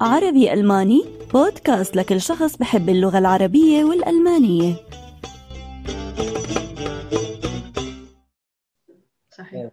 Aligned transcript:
عربي 0.00 0.52
ألماني 0.52 1.04
بودكاست 1.32 1.96
لكل 1.96 2.20
شخص 2.20 2.56
بحب 2.56 2.88
اللغة 2.88 3.18
العربية 3.18 3.84
والألمانية. 3.84 4.74
صحيح. 9.30 9.70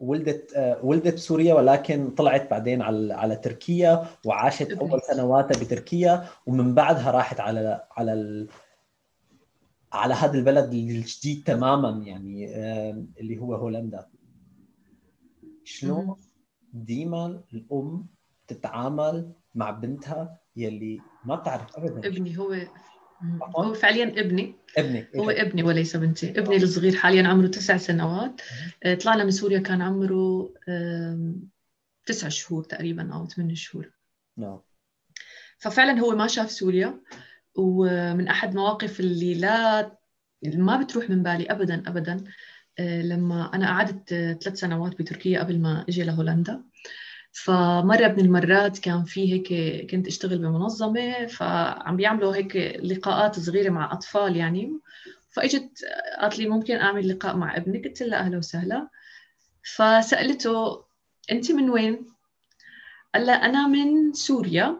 ولدت 0.00 0.52
آه، 0.56 0.84
ولدت 0.84 1.14
بسوريا 1.14 1.54
ولكن 1.54 2.10
طلعت 2.10 2.50
بعدين 2.50 2.82
على 2.82 3.14
على 3.14 3.36
تركيا 3.36 4.06
وعاشت 4.26 4.70
أول 4.70 5.00
سنواتها 5.02 5.64
بتركيا 5.64 6.24
ومن 6.46 6.74
بعدها 6.74 7.10
راحت 7.10 7.40
على 7.40 7.86
على 7.90 8.12
ال... 8.12 8.48
على 9.92 10.14
هذا 10.14 10.38
البلد 10.38 10.72
الجديد 10.72 11.44
تماما 11.46 11.90
يعني 12.06 12.56
اللي 13.20 13.38
هو 13.38 13.54
هولندا. 13.54 14.06
شلون 15.64 16.16
ديما 16.72 17.42
الأم 17.52 18.06
تتعامل 18.48 19.32
مع 19.54 19.70
بنتها 19.70 20.38
يلي 20.56 21.00
ما 21.24 21.34
بتعرف 21.34 21.76
ابدا. 21.76 22.08
ابني 22.08 22.38
هو 22.38 22.56
هو 23.56 23.74
فعليا 23.74 24.20
ابني. 24.20 24.54
ابني 24.78 25.06
هو 25.16 25.30
ابني 25.30 25.62
وليس 25.62 25.96
بنتي. 25.96 26.30
ابني 26.30 26.56
الصغير 26.56 26.96
حاليا 26.96 27.28
عمره 27.28 27.46
تسع 27.46 27.76
سنوات. 27.76 28.40
آه، 28.82 28.94
طلعنا 28.94 29.24
من 29.24 29.30
سوريا 29.30 29.58
كان 29.58 29.82
عمره 29.82 30.54
تسع 32.06 32.28
شهور 32.28 32.64
تقريبا 32.64 33.14
أو 33.14 33.26
ثمان 33.26 33.54
شهور. 33.54 33.90
نعم. 34.36 34.60
ففعلا 35.58 36.00
هو 36.00 36.10
ما 36.10 36.26
شاف 36.26 36.50
سوريا 36.50 37.00
ومن 37.54 38.28
أحد 38.28 38.54
مواقف 38.54 39.00
اللي 39.00 39.34
لا 39.34 39.96
ما 40.42 40.82
بتروح 40.82 41.10
من 41.10 41.22
بالي 41.22 41.44
ابدا 41.44 41.82
ابدا 41.86 42.24
آه، 42.78 43.02
لما 43.02 43.54
أنا 43.54 43.66
قعدت 43.66 44.08
ثلاث 44.42 44.58
سنوات 44.58 44.98
بتركيا 44.98 45.40
قبل 45.40 45.60
ما 45.60 45.84
أجي 45.88 46.02
لهولندا. 46.02 46.62
فمرة 47.32 48.08
من 48.08 48.20
المرات 48.20 48.78
كان 48.78 49.04
في 49.04 49.32
هيك 49.32 49.48
كنت 49.90 50.06
أشتغل 50.06 50.38
بمنظمة 50.38 51.26
فعم 51.26 51.96
بيعملوا 51.96 52.36
هيك 52.36 52.56
لقاءات 52.82 53.40
صغيرة 53.40 53.70
مع 53.70 53.92
أطفال 53.92 54.36
يعني. 54.36 54.80
فإجت 55.30 55.84
قالت 56.20 56.38
لي 56.38 56.46
ممكن 56.46 56.76
أعمل 56.76 57.08
لقاء 57.08 57.36
مع 57.36 57.56
ابنك 57.56 57.84
قلت 57.84 58.02
لها 58.02 58.18
أهلا 58.18 58.38
وسهلا. 58.38 58.88
فسألته 59.74 60.84
أنت 61.32 61.52
من 61.52 61.70
وين؟ 61.70 62.06
قال 63.14 63.26
لها 63.26 63.34
أنا 63.34 63.66
من 63.66 64.12
سوريا 64.12 64.78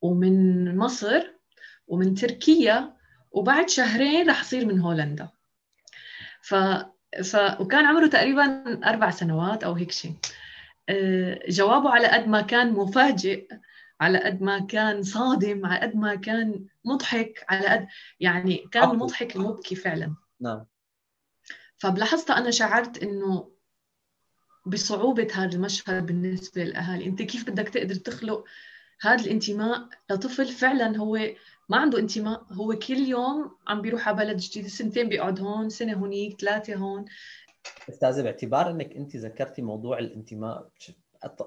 ومن 0.00 0.76
مصر 0.78 1.22
ومن 1.86 2.14
تركيا 2.14 2.96
وبعد 3.30 3.68
شهرين 3.68 4.30
رح 4.30 4.40
أصير 4.40 4.66
من 4.66 4.80
هولندا. 4.80 5.28
ف... 6.42 6.54
ف... 7.24 7.36
وكان 7.60 7.86
عمره 7.86 8.06
تقريبا 8.06 8.78
أربع 8.90 9.10
سنوات 9.10 9.64
أو 9.64 9.72
هيك 9.72 9.92
شيء 9.92 10.12
جوابه 11.48 11.90
على 11.90 12.06
قد 12.06 12.28
ما 12.28 12.40
كان 12.40 12.72
مفاجئ 12.72 13.48
على 14.00 14.18
قد 14.18 14.42
ما 14.42 14.58
كان 14.58 15.02
صادم 15.02 15.66
على 15.66 15.80
قد 15.80 15.96
ما 15.96 16.14
كان 16.14 16.66
مضحك 16.84 17.44
على 17.48 17.66
قد 17.66 17.86
يعني 18.20 18.64
كان 18.72 18.90
المضحك 18.90 19.36
المبكي 19.36 19.74
فعلا. 19.74 20.14
نعم. 20.40 20.66
فبلحظتها 21.78 22.38
أنا 22.38 22.50
شعرت 22.50 23.02
إنه 23.02 23.50
بصعوبة 24.66 25.28
هذا 25.34 25.56
المشهد 25.56 26.06
بالنسبة 26.06 26.64
للأهالي. 26.64 27.06
أنت 27.06 27.22
كيف 27.22 27.50
بدك 27.50 27.68
تقدر 27.68 27.94
تخلق 27.94 28.44
هذا 29.00 29.24
الانتماء 29.24 29.88
لطفل؟ 30.10 30.46
فعلا 30.46 30.96
هو 30.96 31.18
ما 31.68 31.76
عنده 31.76 31.98
انتماء 31.98 32.46
هو 32.52 32.74
كل 32.74 32.98
يوم 32.98 33.56
عم 33.66 33.82
بيروح 33.82 34.08
على 34.08 34.16
بلد 34.16 34.36
جديد 34.36 34.66
سنتين 34.66 35.08
بيقعد 35.08 35.40
هون 35.40 35.68
سنة 35.68 35.92
هونيك 35.92 36.40
ثلاثة 36.40 36.74
هون. 36.74 37.04
أستاذة 37.88 38.22
باعتبار 38.22 38.70
إنك 38.70 38.96
أنت 38.96 39.16
ذكرتي 39.16 39.62
موضوع 39.62 39.98
الانتماء 39.98 40.70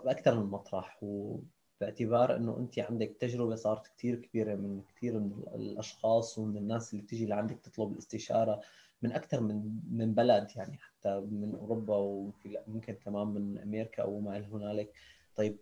بأكثر 0.06 0.40
من 0.40 0.46
مطرح 0.46 1.00
وباعتبار 1.04 2.36
إنه 2.36 2.58
أنت 2.58 2.80
عندك 2.80 3.16
تجربة 3.20 3.56
صارت 3.56 3.88
كثير 3.88 4.16
كبيرة 4.16 4.56
من 4.56 4.82
كثير 4.82 5.20
من 5.20 5.44
الأشخاص 5.56 6.38
ومن 6.38 6.58
الناس 6.58 6.94
اللي 6.94 7.04
بتيجي 7.04 7.26
لعندك 7.26 7.60
تطلب 7.60 7.92
الاستشارة 7.92 8.62
من 9.02 9.12
أكثر 9.12 9.42
من 9.42 9.80
من 9.92 10.14
بلد 10.14 10.48
يعني 10.56 10.78
حتى 10.78 11.20
من 11.20 11.56
أوروبا 11.56 11.96
وممكن 11.96 12.94
كمان 12.94 13.28
من 13.28 13.58
أمريكا 13.58 14.04
أو 14.04 14.20
ما 14.20 14.38
إلى 14.38 14.46
هنالك. 14.46 14.94
طيب 15.36 15.58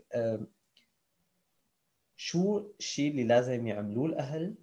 شو 2.16 2.68
الشيء 2.80 3.12
اللي 3.12 3.24
لازم 3.24 3.68
يعملوه 3.68 4.06
الأهل 4.06 4.56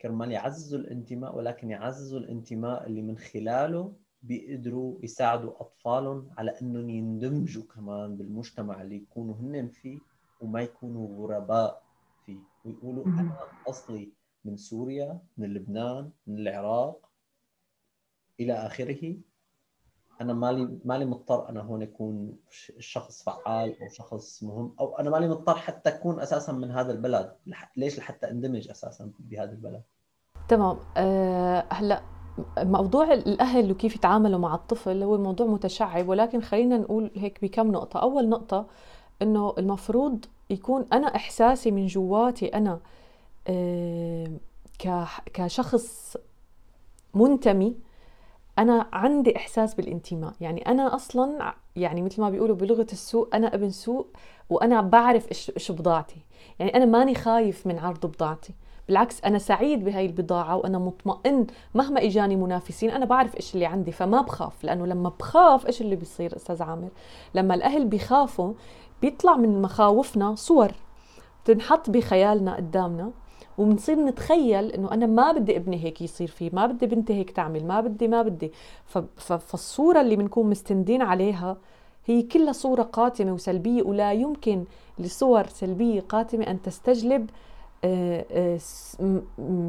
كرمال 0.00 0.32
يعززوا 0.32 0.78
الانتماء 0.78 1.36
ولكن 1.36 1.70
يعززوا 1.70 2.18
الانتماء 2.20 2.86
اللي 2.86 3.02
من 3.02 3.18
خلاله 3.18 3.96
بيقدروا 4.22 4.98
يساعدوا 5.02 5.52
أطفالهم 5.60 6.30
على 6.38 6.54
إنهم 6.62 6.90
يندمجوا 6.90 7.62
كمان 7.74 8.16
بالمجتمع 8.16 8.82
اللي 8.82 8.96
يكونوا 8.96 9.34
هن 9.34 9.68
فيه 9.68 9.98
وما 10.40 10.60
يكونوا 10.60 11.26
غرباء 11.26 11.82
فيه. 12.26 12.38
ويقولوا 12.64 13.04
أنا 13.04 13.36
أصلي 13.66 14.12
من 14.44 14.56
سوريا 14.56 15.18
من 15.36 15.54
لبنان 15.54 16.10
من 16.26 16.38
العراق 16.38 17.10
إلى 18.40 18.52
آخره. 18.52 19.16
أنا 20.20 20.32
مالي 20.32 20.78
مالي 20.84 21.04
مضطر 21.04 21.48
أنا 21.48 21.60
هون 21.60 21.82
أكون 21.82 22.36
شخص 22.78 23.22
فعال 23.22 23.82
أو 23.82 23.88
شخص 23.88 24.42
مهم 24.42 24.74
أو 24.80 24.98
أنا 24.98 25.10
مالي 25.10 25.28
مضطر 25.28 25.54
حتى 25.54 25.88
أكون 25.88 26.20
أساسا 26.20 26.52
من 26.52 26.70
هذا 26.70 26.92
البلد. 26.92 27.36
ليش 27.76 27.98
لحتى 27.98 28.30
أندمج 28.30 28.68
أساسا 28.68 29.12
بهذا 29.18 29.52
البلد؟ 29.52 29.82
تمام. 30.48 30.78
أه 30.96 31.66
هلأ 31.70 32.02
موضوع 32.58 33.12
الأهل 33.12 33.70
وكيف 33.70 33.96
يتعاملوا 33.96 34.38
مع 34.38 34.54
الطفل 34.54 35.02
هو 35.02 35.18
موضوع 35.18 35.46
متشعب 35.46 36.08
ولكن 36.08 36.40
خلينا 36.40 36.78
نقول 36.78 37.10
هيك 37.14 37.38
بكم 37.42 37.72
نقطة. 37.72 38.00
أول 38.00 38.28
نقطة 38.28 38.66
إنه 39.22 39.54
المفروض 39.58 40.24
يكون 40.50 40.86
أنا 40.92 41.16
إحساسي 41.16 41.70
من 41.70 41.86
جواتي 41.86 42.46
أنا 42.46 42.80
كشخص 45.34 46.16
منتمي 47.14 47.76
أنا 48.58 48.86
عندي 48.92 49.36
إحساس 49.36 49.74
بالانتماء. 49.74 50.32
يعني 50.40 50.66
أنا 50.66 50.94
أصلا 50.94 51.54
يعني 51.76 52.02
مثل 52.02 52.22
ما 52.22 52.30
بيقولوا 52.30 52.56
بلغة 52.56 52.86
السوق 52.92 53.34
أنا 53.34 53.54
ابن 53.54 53.70
سوق 53.70 54.06
وأنا 54.50 54.80
بعرف 54.80 55.28
إيش 55.56 55.72
بضاعتي. 55.72 56.20
يعني 56.58 56.76
أنا 56.76 56.84
ماني 56.84 57.14
خايف 57.14 57.66
من 57.66 57.78
عرض 57.78 58.06
بضاعتي. 58.06 58.54
بالعكس 58.90 59.24
أنا 59.24 59.38
سعيد 59.38 59.84
بهاي 59.84 60.06
البضاعة 60.06 60.56
وأنا 60.56 60.78
مطمئن 60.78 61.46
مهما 61.74 62.04
إجاني 62.04 62.36
منافسين 62.36 62.90
أنا 62.90 63.04
بعرف 63.04 63.36
إيش 63.36 63.54
اللي 63.54 63.66
عندي 63.66 63.92
فما 63.92 64.20
بخاف 64.20 64.64
لأنه 64.64 64.86
لما 64.86 65.08
بخاف 65.08 65.66
إيش 65.66 65.80
اللي 65.80 65.96
بيصير 65.96 66.36
أستاذ 66.36 66.62
عامر؟ 66.62 66.88
لما 67.34 67.54
الأهل 67.54 67.84
بيخافوا 67.84 68.52
بيطلع 69.02 69.36
من 69.36 69.62
مخاوفنا 69.62 70.34
صور 70.34 70.70
بتنحط 71.44 71.90
بخيالنا 71.90 72.56
قدامنا 72.56 73.10
وبنصير 73.58 73.98
نتخيل 73.98 74.72
إنه 74.72 74.92
أنا 74.92 75.06
ما 75.06 75.32
بدي 75.32 75.56
ابني 75.56 75.84
هيك 75.84 76.02
يصير 76.02 76.28
فيه 76.28 76.50
ما 76.52 76.66
بدي 76.66 76.86
بنتي 76.86 77.14
هيك 77.14 77.30
تعمل 77.30 77.66
ما 77.66 77.80
بدي 77.80 78.08
ما 78.08 78.22
بدي. 78.22 78.52
فالصورة 79.16 80.00
اللي 80.00 80.16
بنكون 80.16 80.50
مستندين 80.50 81.02
عليها 81.02 81.56
هي 82.06 82.22
كلها 82.22 82.52
صورة 82.52 82.82
قاتمة 82.82 83.32
وسلبية 83.32 83.82
ولا 83.82 84.12
يمكن 84.12 84.64
لصور 84.98 85.46
سلبية 85.46 86.00
قاتمة 86.00 86.44
أن 86.44 86.62
تستجلب 86.62 87.30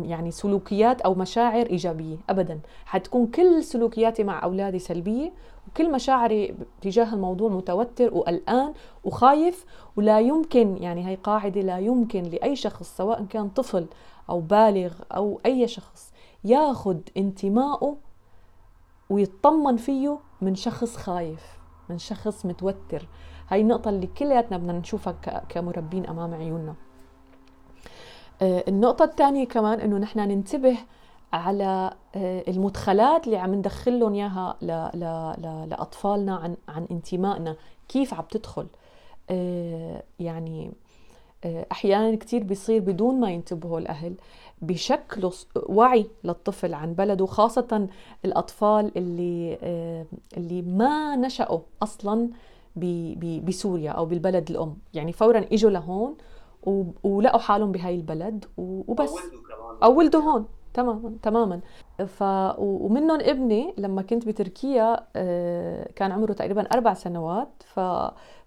يعني 0.04 0.32
سلوكيات 0.32 1.02
أو 1.02 1.16
مشاعر 1.16 1.66
إيجابية 1.66 2.18
ابدا. 2.30 2.60
حتكون 2.86 3.28
كل 3.28 3.64
سلوكياتي 3.64 4.24
مع 4.24 4.44
أولادي 4.44 4.80
سلبية 4.80 5.34
وكل 5.68 5.92
مشاعري 5.92 6.56
تجاه 6.82 7.14
الموضوع 7.14 7.50
متوتر 7.50 8.14
وقلقان 8.14 8.74
وخايف 9.04 9.66
ولا 9.96 10.20
يمكن 10.20 10.78
يعني 10.78 11.08
هي 11.08 11.16
قاعدة 11.16 11.62
لا 11.62 11.80
يمكن 11.80 12.24
لأي 12.24 12.56
شخص 12.56 12.98
سواء 12.98 13.26
كان 13.26 13.50
طفل 13.50 13.86
أو 14.30 14.40
بالغ 14.40 14.94
أو 15.12 15.42
أي 15.46 15.68
شخص 15.68 16.14
ياخذ 16.44 16.98
انتمائه 17.18 17.98
ويطمن 19.10 19.78
فيه 19.78 20.20
من 20.42 20.56
شخص 20.56 20.96
خايف 20.98 21.62
من 21.90 21.98
شخص 21.98 22.46
متوتر. 22.46 23.08
هاي 23.50 23.62
النقطة 23.62 23.90
اللي 23.90 24.08
كلياتنا 24.08 24.58
بدنا 24.58 24.74
نشوفها 24.74 25.14
كمربين 25.50 26.06
أمام 26.06 26.34
عيوننا. 26.34 26.72
آه، 26.72 26.91
النقطة 28.42 29.06
الثانية 29.06 29.48
كمان 29.48 29.80
إنه 29.80 29.98
نحن 29.98 30.20
ننتبه 30.20 30.78
على 31.34 31.94
آه، 32.16 32.44
المدخلات 32.48 33.26
اللي 33.26 33.38
عم 33.38 33.56
ندخل 33.56 34.00
لهم 34.00 34.14
إياها 34.14 34.58
لأطفالنا 35.66 36.36
عن 36.36 36.56
عن 36.68 36.88
انتمائنا. 36.92 37.56
كيف 37.90 38.14
عم 38.14 38.24
تدخل؟ 38.32 38.68
آه، 39.30 40.04
يعني 40.20 40.72
أحيانا 41.72 42.16
كثير 42.16 42.44
بيصير 42.44 42.82
بدون 42.82 43.20
ما 43.20 43.32
ينتبهوا 43.32 43.80
الأهل 43.80 44.14
بشكلوا 44.62 45.32
وعي 45.56 46.06
للطفل 46.24 46.74
عن 46.74 46.94
بلده 46.94 47.26
خاصة 47.26 47.88
الأطفال 48.26 48.92
اللي 48.98 49.58
اللي 50.38 50.62
ما 50.62 51.16
نشأوا 51.16 51.60
أصلا 51.84 52.30
بسوريا 53.46 53.92
أو 53.92 54.06
بالبلد 54.06 54.50
الأم. 54.50 54.78
يعني 54.94 55.14
فورا 55.14 55.46
إجوا 55.52 55.72
لهون 55.72 56.16
ولقوا 57.04 57.40
حالهم 57.40 57.72
بهاي 57.72 57.96
البلد 57.96 58.46
وبس. 58.58 59.14
أو 59.84 59.98
ولدوا 59.98 60.22
هون. 60.22 60.46
تماما 60.74 61.18
تماما. 61.22 61.60
ف 62.08 62.24
ومنهم 62.58 63.20
ابني 63.22 63.74
لما 63.78 64.02
كنت 64.02 64.28
بتركيا 64.28 65.06
آه، 65.16 65.92
كان 65.96 66.12
عمره 66.12 66.34
تقريبا 66.34 66.62
أربع 66.62 66.94
سنوات. 66.94 67.50
ف 67.66 67.80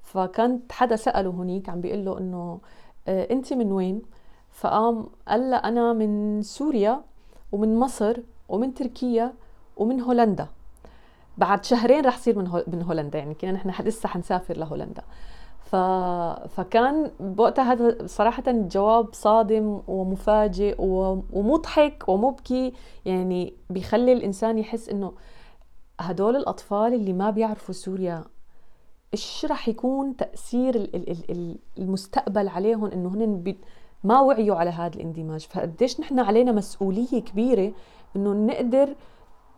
فكانت 0.03 0.73
حدا 0.73 0.97
سأله 0.97 1.31
هنيك 1.31 1.69
عم 1.69 1.81
بيقول 1.81 2.05
له 2.05 2.19
إنه 2.19 2.61
آه، 3.09 3.33
أنت 3.33 3.53
من 3.53 3.73
وين؟ 3.73 4.03
فقام 4.51 5.07
قال 5.29 5.51
له 5.51 5.57
أنا 5.57 5.93
من 5.93 6.43
سوريا 6.43 7.03
ومن 7.53 7.79
مصر 7.79 8.17
ومن 8.49 8.75
تركيا 8.75 9.33
ومن 9.77 10.01
هولندا. 10.01 10.47
بعد 11.39 11.65
شهرين 11.65 12.07
رح 12.07 12.19
صير 12.19 12.39
من 12.39 12.63
من 12.67 12.83
هولندا. 12.83 13.19
يعني 13.19 13.35
كنا 13.35 13.53
نحن 13.53 13.83
لسه 13.83 14.09
حنسافر 14.09 14.57
لهولندا. 14.57 15.03
فكان 16.49 17.11
بوقتها 17.21 17.73
هذا 17.73 18.07
صراحة 18.07 18.43
جواب 18.47 19.15
صادم 19.15 19.83
ومفاجئ 19.89 20.75
ومضحك 21.33 22.05
ومبكي 22.09 22.73
يعني 23.05 23.55
بيخلي 23.71 24.13
الإنسان 24.13 24.59
يحس 24.59 24.89
إنه 24.89 25.13
هدول 26.01 26.37
الأطفال 26.37 26.95
اللي 26.95 27.13
ما 27.13 27.31
بيعرفوا 27.31 27.75
سوريا 27.75 28.25
إيش 29.15 29.47
رح 29.51 29.69
يكون 29.69 30.17
تأثير 30.17 30.91
المستقبل 31.79 32.49
عليهم 32.49 32.85
إنه 32.85 33.09
هن. 33.09 33.55
ما 34.05 34.21
وعيوا 34.21 34.57
على 34.57 34.71
هذا 34.71 34.95
الاندماج 34.95 35.41
فقديش 35.41 36.01
نحن 36.01 36.19
علينا 36.21 36.53
مسؤولية 36.53 37.21
كبيرة 37.21 37.73
إنه 38.17 38.33
نقدر 38.33 38.95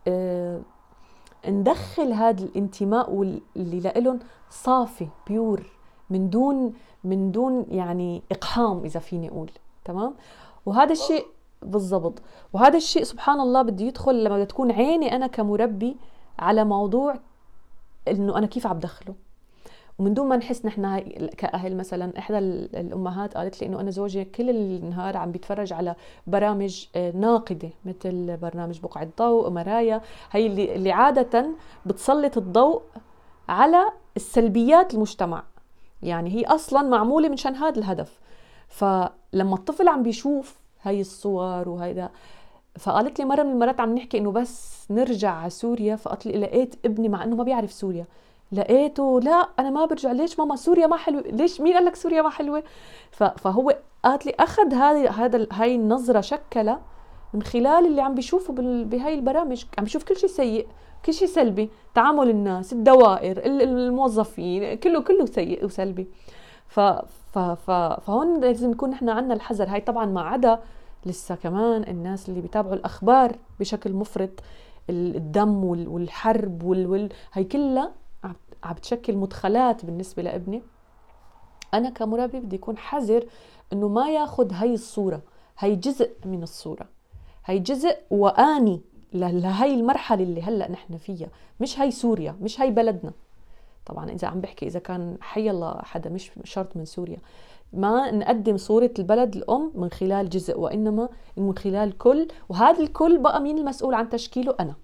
آه 0.09 0.61
ندخل 1.49 2.13
هذا 2.13 2.45
الانتماء 2.45 3.39
اللي 3.57 3.93
لهم 3.97 4.19
صافي 4.51 5.09
بيور 5.27 5.76
من 6.11 6.31
دون 6.31 6.73
من 7.05 7.33
دون 7.33 7.67
يعني 7.71 8.23
إقحام 8.33 8.85
إذا 8.85 9.01
فيني 9.01 9.29
أقول 9.29 9.51
تمام؟ 9.85 10.15
وهذا 10.67 10.93
الشيء 10.93 11.27
بالضبط. 11.63 12.23
وهذا 12.53 12.77
الشيء 12.77 13.03
سبحان 13.03 13.41
الله 13.41 13.63
بده 13.63 13.85
يدخل 13.85 14.25
لما 14.25 14.45
تكون 14.45 14.73
عيني 14.73 15.17
أنا 15.17 15.27
كمربي 15.27 15.97
على 16.39 16.65
موضوع 16.65 17.15
إنه 18.09 18.39
أنا 18.39 18.47
كيف 18.47 18.67
عم 18.67 18.79
دخله. 18.79 19.15
ومن 19.99 20.15
دون 20.15 20.29
ما 20.29 20.37
نحس 20.37 20.67
نحن 20.67 20.99
كأهل 21.39 21.77
مثلا 21.77 22.19
إحدى 22.19 22.39
الأمهات 22.39 23.37
قالت 23.37 23.61
لي 23.61 23.67
إنه 23.67 23.81
أنا 23.81 23.91
زوجي 23.91 24.25
كل 24.25 24.51
النهار 24.51 25.17
عم 25.17 25.33
بيتفرج 25.33 25.73
على 25.73 25.95
برامج 26.27 26.87
آه، 26.97 27.11
ناقدة 27.11 27.71
مثل 27.85 28.37
برنامج 28.37 28.81
بقعه 28.81 29.09
ضوء 29.19 29.51
مرايا. 29.51 30.01
هي 30.31 30.47
اللي 30.75 30.93
عادة 30.93 31.47
بتسلط 31.87 32.37
الضوء 32.37 32.83
على 33.49 33.85
السلبيات 34.17 34.95
المجتمع. 34.95 35.43
يعني 36.03 36.31
هي 36.31 36.45
أصلا 36.45 36.83
معمولة 36.83 37.29
من 37.29 37.37
شان 37.37 37.55
هذا 37.55 37.79
الهدف. 37.79 38.21
فلما 38.69 39.55
الطفل 39.55 39.89
عم 39.89 40.03
بيشوف 40.03 40.57
هاي 40.83 41.01
الصور 41.01 41.69
وهيدا 41.69 42.11
فقالت 42.79 43.19
لي 43.19 43.25
مرة 43.25 43.43
من 43.43 43.51
المرات 43.51 43.81
عم 43.81 43.95
نحكي 43.95 44.19
إنه 44.19 44.33
بس 44.33 44.87
نرجع 44.91 45.31
على 45.31 45.51
سوريا 45.51 45.97
فقالت 45.97 46.27
لي 46.27 46.39
لقيت 46.39 46.75
ابني 46.85 47.09
مع 47.09 47.25
إنه 47.25 47.37
ما 47.37 47.45
بيعرف 47.45 47.73
سوريا. 47.73 48.07
لقيته 48.53 49.21
لا 49.21 49.49
أنا 49.59 49.71
ما 49.71 49.85
برجع 49.85 50.13
ليش 50.13 50.39
ماما 50.39 50.57
سوريا 50.57 50.87
ما 50.87 50.97
حلوة؟ 50.97 51.21
ليش 51.23 51.61
مين 51.61 51.75
قال 51.75 51.85
لك 51.85 51.97
سوريا 51.97 52.23
ما 52.23 52.31
حلوة؟ 52.31 52.63
فهو 53.13 53.77
قالت 54.05 54.27
لي 54.27 54.33
أخذ 54.41 54.75
هذه 54.75 55.11
هذا 55.11 55.47
هاي 55.53 55.75
النظرة 55.75 56.21
شكلها 56.21 56.81
من 57.35 57.43
خلال 57.43 57.87
اللي 57.87 58.03
عم 58.03 58.15
بيشوفه 58.15 58.53
بهاي 58.85 59.15
البرامج 59.15 59.65
عم 59.79 59.85
بيشوف 59.85 60.05
كل 60.05 60.17
شيء 60.17 60.29
سيء. 60.29 60.67
كل 61.07 61.15
شيء 61.15 61.29
سلبي. 61.29 61.71
تعامل 61.95 62.31
الناس 62.31 62.73
الدوائر 62.73 63.47
الموظفين 63.47 64.75
كله 64.75 65.03
كله 65.03 65.27
سيء 65.27 65.65
وسلبي. 65.65 66.07
ف 66.67 66.81
ف 66.81 67.39
ف 67.39 67.71
فهون 67.71 68.41
لازم 68.41 68.71
نكون 68.71 68.91
نحن 68.91 69.09
عندنا 69.09 69.35
الحذر. 69.35 69.69
هاي 69.69 69.81
طبعا 69.81 70.07
ما 70.07 70.21
عدا 70.21 70.61
لسه 71.07 71.35
كمان 71.35 71.83
الناس 71.83 72.29
اللي 72.29 72.41
بيتابعوا 72.41 72.75
الأخبار 72.75 73.37
بشكل 73.61 73.93
مفرط. 73.93 74.31
الدم 74.91 75.65
والحرب 75.65 76.63
وال... 76.63 76.87
وال... 76.87 77.09
هي 77.33 77.45
كلها 77.45 77.93
عم 78.65 78.75
بتشكل 78.75 79.17
مدخلات 79.17 79.85
بالنسبة 79.85 80.23
لابني. 80.23 80.63
أنا 81.75 81.91
كمربي 81.91 82.41
بدي 82.41 82.57
يكون 82.57 82.79
حذر 82.79 83.25
إنه 83.73 83.89
ما 83.89 84.11
ياخذ 84.11 84.53
هي 84.53 84.75
الصورة. 84.75 85.23
هي 85.59 85.77
جزء 85.77 86.11
من 86.25 86.43
الصورة. 86.43 86.87
هي 87.45 87.59
جزء 87.59 87.97
وآني. 88.11 88.81
لهي 89.21 89.75
المرحلة 89.75 90.23
اللي 90.23 90.43
هلأ 90.43 90.71
نحن 90.71 90.97
فيها. 90.99 91.29
مش 91.61 91.81
هي 91.81 91.91
سوريا 91.91 92.37
مش 92.43 92.61
هي 92.61 92.71
بلدنا. 92.71 93.13
طبعا 93.87 94.11
إذا 94.11 94.29
عم 94.29 94.41
بحكي 94.41 94.67
إذا 94.67 94.79
كان 94.79 95.17
حي 95.21 95.51
الله 95.51 95.79
حدا 95.83 96.11
مش 96.11 96.31
شرط 96.45 96.77
من 96.77 96.85
سوريا. 96.85 97.19
ما 97.73 98.11
نقدم 98.11 98.57
صورة 98.57 98.91
البلد 98.99 99.37
الأم 99.37 99.73
من 99.75 99.91
خلال 99.91 100.29
جزء 100.31 100.59
وإنما 100.61 101.09
من 101.37 101.59
خلال 101.59 101.99
كل 101.99 102.29
وهذا 102.49 102.81
الكل 102.81 103.19
بقى 103.19 103.41
مين 103.41 103.59
المسؤول 103.59 103.95
عن 103.95 104.09
تشكيله؟ 104.09 104.55
أنا. 104.61 104.75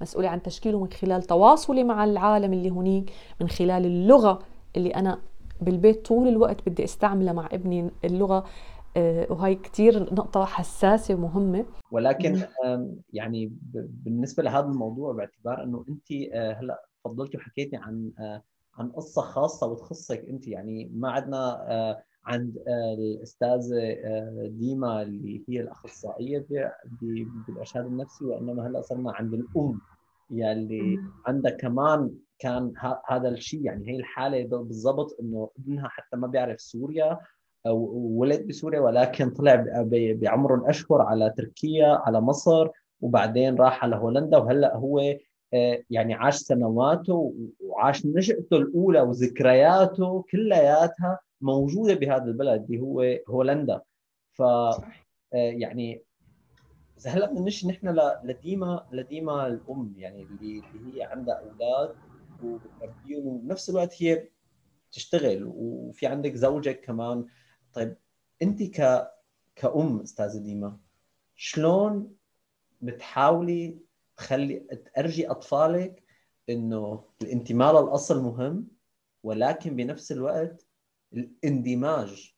مسؤولة 0.00 0.28
عن 0.28 0.42
تشكيله 0.42 0.80
من 0.80 0.88
خلال 0.92 1.22
تواصلي 1.22 1.84
مع 1.84 2.04
العالم 2.04 2.52
اللي 2.52 2.70
هنيك 2.70 3.12
من 3.40 3.48
خلال 3.48 3.86
اللغة 3.86 4.38
اللي 4.76 4.90
أنا 4.90 5.18
بالبيت 5.60 6.06
طول 6.06 6.28
الوقت 6.28 6.56
بدي 6.68 6.84
أستعملها 6.84 7.32
مع 7.32 7.48
ابني 7.52 7.90
اللغة 8.04 8.36
آه، 8.36 8.44
وهي 9.30 9.54
كتير 9.54 10.14
نقطة 10.14 10.44
حساسة 10.44 11.14
ومهمة. 11.14 11.64
ولكن 11.90 12.42
يعني 13.12 13.52
بالنسبة 13.74 14.42
لهذا 14.42 14.66
الموضوع 14.66 15.12
باعتبار 15.12 15.62
أنه 15.62 15.84
أنت 15.88 16.12
آه، 16.32 16.52
هلأ 16.52 16.86
تفضلتي 17.04 17.36
وحكيتي 17.36 17.76
عن 17.76 18.10
آه، 18.18 18.42
عن 18.74 18.88
قصة 18.88 19.22
خاصة 19.22 19.66
وتخصك 19.66 20.24
أنت. 20.28 20.48
يعني 20.48 20.90
ما 20.94 21.10
عندنا 21.10 22.02
عند 22.24 22.56
الأستاذة 22.98 23.96
ديما 24.48 25.02
اللي 25.02 25.44
هي 25.48 25.60
الأخصائية 25.60 26.46
بالإرشاد 27.00 27.86
النفسي 27.86 28.24
وإنما 28.24 28.66
هلأ 28.66 28.80
صرنا 28.80 29.12
عند 29.12 29.34
الأم 29.34 29.80
يلي 30.30 30.98
عندها 31.26 31.50
كمان 31.50 32.10
كان 32.38 32.72
هذا 33.08 33.28
الشيء 33.28 33.64
يعني 33.64 33.88
هي 33.88 33.96
الحالة 33.96 34.44
بالضبط 34.44 35.16
إنه 35.20 35.50
ابنها 35.58 35.88
حتى 35.88 36.16
ما 36.16 36.26
بيعرف 36.26 36.60
سوريا 36.60 37.18
ولد 37.70 38.46
بسوريا 38.46 38.80
ولكن 38.80 39.30
طلع 39.30 39.64
بعمر 39.92 40.70
أشهر 40.70 41.02
على 41.02 41.34
تركيا 41.36 41.86
على 41.86 42.20
مصر 42.20 42.68
وبعدين 43.00 43.56
راح 43.56 43.84
على 43.84 43.96
هولندا. 43.96 44.38
وهلأ 44.38 44.76
هو 44.76 45.00
آه، 45.54 45.82
يعني 45.90 46.14
عاش 46.14 46.36
سنواته 46.36 47.34
وعاش 47.60 48.06
نشأته 48.06 48.56
الأولى 48.56 49.00
وذكرياته 49.00 50.24
كلياتها 50.30 51.18
موجودة 51.40 51.94
بهذا 51.94 52.24
البلد 52.24 52.64
اللي 52.64 52.80
هو 52.80 53.18
هولندا. 53.28 53.80
ف 54.32 54.42
آه، 54.42 54.78
يعني 55.32 56.02
هلأ 57.06 57.26
بدنا 57.26 57.40
نمشي 57.40 57.68
نحن 57.68 57.98
لديما 58.24 58.86
لديما 58.92 59.46
الأم 59.46 59.94
يعني 59.96 60.22
اللي 60.22 60.62
هي 60.94 61.02
عندها 61.02 61.34
أولاد 61.34 61.94
وبتربيهم 62.42 63.26
وبنفس 63.26 63.70
الوقت 63.70 64.02
هي 64.02 64.28
بتشتغل 64.90 65.44
وفي 65.56 66.06
عندك 66.06 66.34
زوجك 66.34 66.80
كمان 66.80 67.26
طيب 67.74 67.96
انت 68.42 68.62
ك 68.62 69.08
كأم 69.56 70.00
أستاذة 70.00 70.38
ديما 70.38 70.78
شلون 71.36 72.16
بتحاولي 72.80 73.78
تخلي 74.16 74.54
تأرجي 74.94 75.30
أطفالك 75.30 76.02
إنه 76.48 77.04
الانتماء 77.22 77.82
للأصل 77.82 78.22
مهم 78.22 78.68
ولكن 79.22 79.76
بنفس 79.76 80.12
الوقت 80.12 80.66
الاندماج 81.12 82.34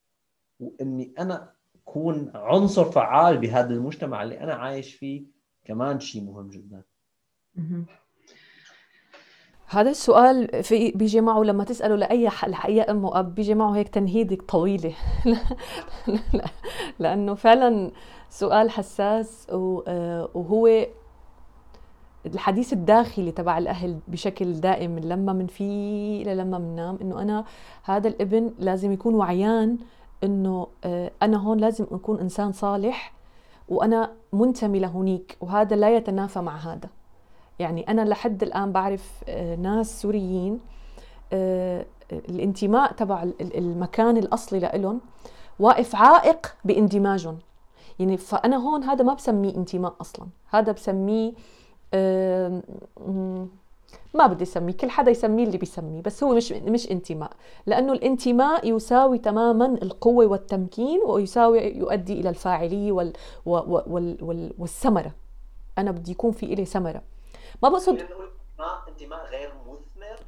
وإني 0.61 1.13
أنا 1.19 1.55
أكون 1.83 2.31
عنصر 2.35 2.85
فعال 2.85 3.39
بهذا 3.39 3.75
المجتمع 3.75 4.23
اللي 4.23 4.41
أنا 4.41 4.55
عايش 4.55 4.95
فيه 4.95 5.25
كمان 5.65 6.01
شيء 6.01 6.23
مهم 6.23 6.51
جدا. 6.51 6.83
هذا 9.67 9.91
السؤال 9.91 10.63
في 10.63 10.91
بيجي 10.91 11.21
معه 11.21 11.43
لما 11.43 11.65
تسأله 11.65 11.97
لأي 11.97 12.31
اي 12.65 12.83
أم 12.83 13.05
وأب 13.05 13.35
بيجي 13.35 13.55
معه 13.55 13.77
هيك 13.77 13.89
تنهيدك 13.89 14.43
طويلة. 14.43 14.95
لأنه 16.99 17.35
فعلا 17.35 17.91
سؤال 18.31 18.71
حساس 18.71 19.47
آه، 19.51 20.29
وهو 20.35 20.87
الحديث 22.27 22.73
الداخلي 22.73 23.33
تبع 23.33 23.59
الأهل 23.59 23.99
بشكل 24.09 24.53
دائم 24.53 24.99
لما 24.99 25.33
من 25.33 25.47
فيه 25.47 26.25
لما 26.25 26.59
بننام 26.59 26.99
إنه 27.03 27.23
أنا 27.23 27.45
هذا 27.85 28.09
الابن 28.09 28.51
لازم 28.59 28.93
يكون 28.93 29.15
وعيان 29.15 29.79
إنه 30.25 30.67
آه، 30.85 31.11
أنا 31.23 31.37
هون 31.37 31.59
لازم 31.59 31.87
أكون 31.93 32.21
إنسان 32.21 32.53
صالح 32.53 33.15
وأنا 33.69 34.13
منتمي 34.33 34.79
لهونيك 34.79 35.37
وهذا 35.41 35.77
لا 35.77 35.97
يتنافى 35.97 36.41
مع 36.41 36.57
هذا. 36.57 36.89
يعني 37.59 37.83
أنا 37.89 38.03
لحد 38.03 38.43
الآن 38.43 38.73
بعرف 38.73 39.23
آه، 39.29 39.57
ناس 39.57 40.03
سوريين 40.03 40.61
آه، 41.33 41.87
الانتماء 42.13 42.93
تبع 42.93 43.23
المكان 43.41 44.17
الأصلي 44.17 44.59
لإلهم 44.59 45.01
واقف 45.59 45.97
عائق 45.97 46.55
باندماجهم. 46.65 47.39
يعني 47.99 48.17
فأنا 48.17 48.57
هون 48.57 48.85
هذا 48.85 49.05
ما 49.05 49.15
بسميه 49.15 49.55
انتماء 49.57 49.95
أصلا. 50.01 50.27
هذا 50.51 50.73
بسميه 50.73 51.33
ما 54.15 54.27
بدي 54.27 54.45
أسميه 54.45 54.73
كل 54.73 54.91
حدا 54.91 55.11
يسميه 55.11 55.45
اللي 55.45 55.59
بيسميه 55.59 56.03
بس 56.03 56.25
هو 56.25 56.35
مش 56.35 56.53
مش 56.53 56.91
انتماء. 56.91 57.31
لأنه 57.67 57.93
الانتماء 57.93 58.69
يساوي 58.77 59.19
تماما 59.19 59.67
القوة 59.67 60.27
والتمكين 60.27 61.01
ويساوي 61.07 61.59
يؤدي 61.61 62.21
إلى 62.21 62.29
الفاعلية 62.29 62.93
وال 62.93 63.13
وال 63.47 64.19
وال 64.25 64.55
والثمرة. 64.59 65.13
أنا 65.79 65.91
بدي 65.91 66.11
يكون 66.11 66.33
في 66.33 66.47
إلي 66.47 66.65
ثمرة. 66.65 67.03
ما 67.63 67.69
بقصد 67.69 67.99
انتماء 68.89 69.27
غير 69.31 69.53
مثمر؟ 69.67 70.27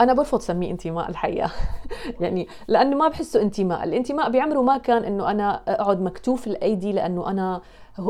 أنا 0.00 0.12
برفض 0.12 0.40
سميه 0.40 0.70
انتماء 0.70 1.08
الحقيقة. 1.08 1.50
يعني 2.20 2.48
لأنه 2.68 2.96
ما 2.96 3.08
بحسه 3.08 3.42
انتماء. 3.42 3.84
الانتماء 3.84 4.30
بعمره 4.30 4.62
ما 4.62 4.78
كان 4.78 5.04
إنه 5.04 5.30
أنا 5.30 5.62
أقعد 5.68 6.00
مكتوف 6.00 6.46
الأيدي 6.46 6.92
لأنه 6.92 7.30
أنا 7.30 7.60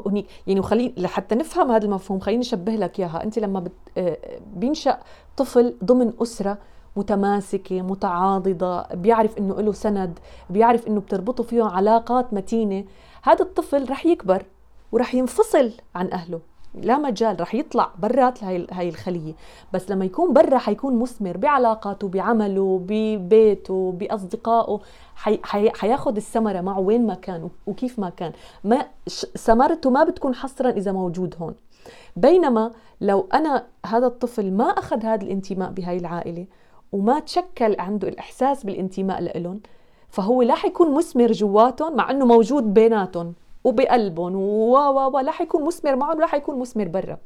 هنيك 0.06 0.26
يعني 0.46 0.60
وخلي 0.60 0.94
لحتى 0.96 1.34
نفهم 1.34 1.70
هذا 1.70 1.84
المفهوم 1.84 2.20
خليني 2.20 2.42
أشبه 2.42 2.72
لك 2.72 3.00
إياها. 3.00 3.22
أنت 3.22 3.38
لما 3.38 3.60
بت... 3.60 3.72
آه، 3.98 4.18
بينشأ 4.54 4.98
طفل 5.36 5.76
ضمن 5.84 6.12
أسرة 6.22 6.58
متماسكة 6.96 7.82
متعاضدة 7.82 8.86
بيعرف 8.94 9.38
إنه 9.38 9.60
له 9.60 9.72
سند 9.72 10.18
بيعرف 10.50 10.86
إنه 10.86 11.00
بتربطه 11.00 11.42
فيه 11.44 11.64
علاقات 11.64 12.34
متينة 12.34 12.84
هذا 13.22 13.42
الطفل 13.42 13.90
رح 13.90 14.06
يكبر 14.06 14.42
ورح 14.92 15.14
ينفصل 15.14 15.72
عن 15.94 16.12
أهله. 16.12 16.40
لا 16.82 16.98
مجال 16.98 17.40
رح 17.40 17.54
يطلع 17.54 17.90
برات 17.98 18.44
هاي 18.44 18.88
الخلية. 18.88 19.32
بس 19.72 19.90
لما 19.90 20.04
يكون 20.04 20.32
برا 20.32 20.58
حيكون 20.58 20.98
مثمر 20.98 21.36
بعلاقاته 21.36 22.08
بعمله 22.08 22.80
ببيته 22.86 23.92
بأصدقائه. 23.92 24.80
حي 25.16 25.40
حي 25.44 25.70
حياخذ 25.70 26.16
الثمرة 26.16 26.60
معه 26.60 26.80
وين 26.80 27.06
ما 27.06 27.14
كان 27.14 27.48
وكيف 27.66 27.98
ما 27.98 28.10
كان. 28.10 28.32
ما 28.64 28.86
ثمرته 29.38 29.90
ما 29.90 30.04
بتكون 30.04 30.34
حصرا 30.34 30.70
إذا 30.70 30.92
موجود 30.92 31.34
هون. 31.40 31.54
بينما 32.16 32.70
لو 33.00 33.28
أنا 33.34 33.64
هذا 33.86 34.06
الطفل 34.06 34.52
ما 34.52 34.64
أخذ 34.64 35.04
هذا 35.04 35.24
الانتماء 35.24 35.70
بهاي 35.70 35.96
العائلة 35.96 36.46
وما 36.92 37.20
تشكل 37.20 37.76
عنده 37.78 38.08
الإحساس 38.08 38.64
بالانتماء 38.64 39.38
لهم 39.38 39.60
فهو 40.08 40.42
لا 40.42 40.54
حيكون 40.54 40.94
مثمر 40.94 41.32
جواتهم 41.32 41.96
مع 41.96 42.10
إنه 42.10 42.26
موجود 42.26 42.74
بيناتهم. 42.74 43.34
وبقلبهم 43.64 44.36
و 44.36 44.76
و 45.14 45.18
لا 45.18 45.30
حيكون 45.32 45.64
مثمر 45.64 45.96
معهم 45.96 46.16
ولا 46.16 46.26
حيكون 46.26 46.58
مثمر 46.58 46.88
برا. 46.88 47.18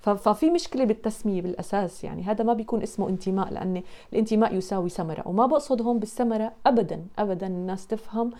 ففي 0.00 0.50
مشكلة 0.50 0.84
بالتسمية 0.84 1.42
بالأساس 1.42 2.04
يعني 2.04 2.22
هذا 2.22 2.44
ما 2.44 2.52
بيكون 2.52 2.82
اسمه 2.82 3.08
انتماء 3.08 3.52
لأن 3.52 3.82
الانتماء 4.12 4.54
يساوي 4.54 4.88
ثمرة 4.88 5.22
وما 5.28 5.46
بقصد 5.46 5.82
هون 5.82 5.98
بالثمرة 5.98 6.52
ابدا 6.66 7.04
ابدا 7.18 7.46
الناس 7.46 7.86
تفهم 7.86 8.30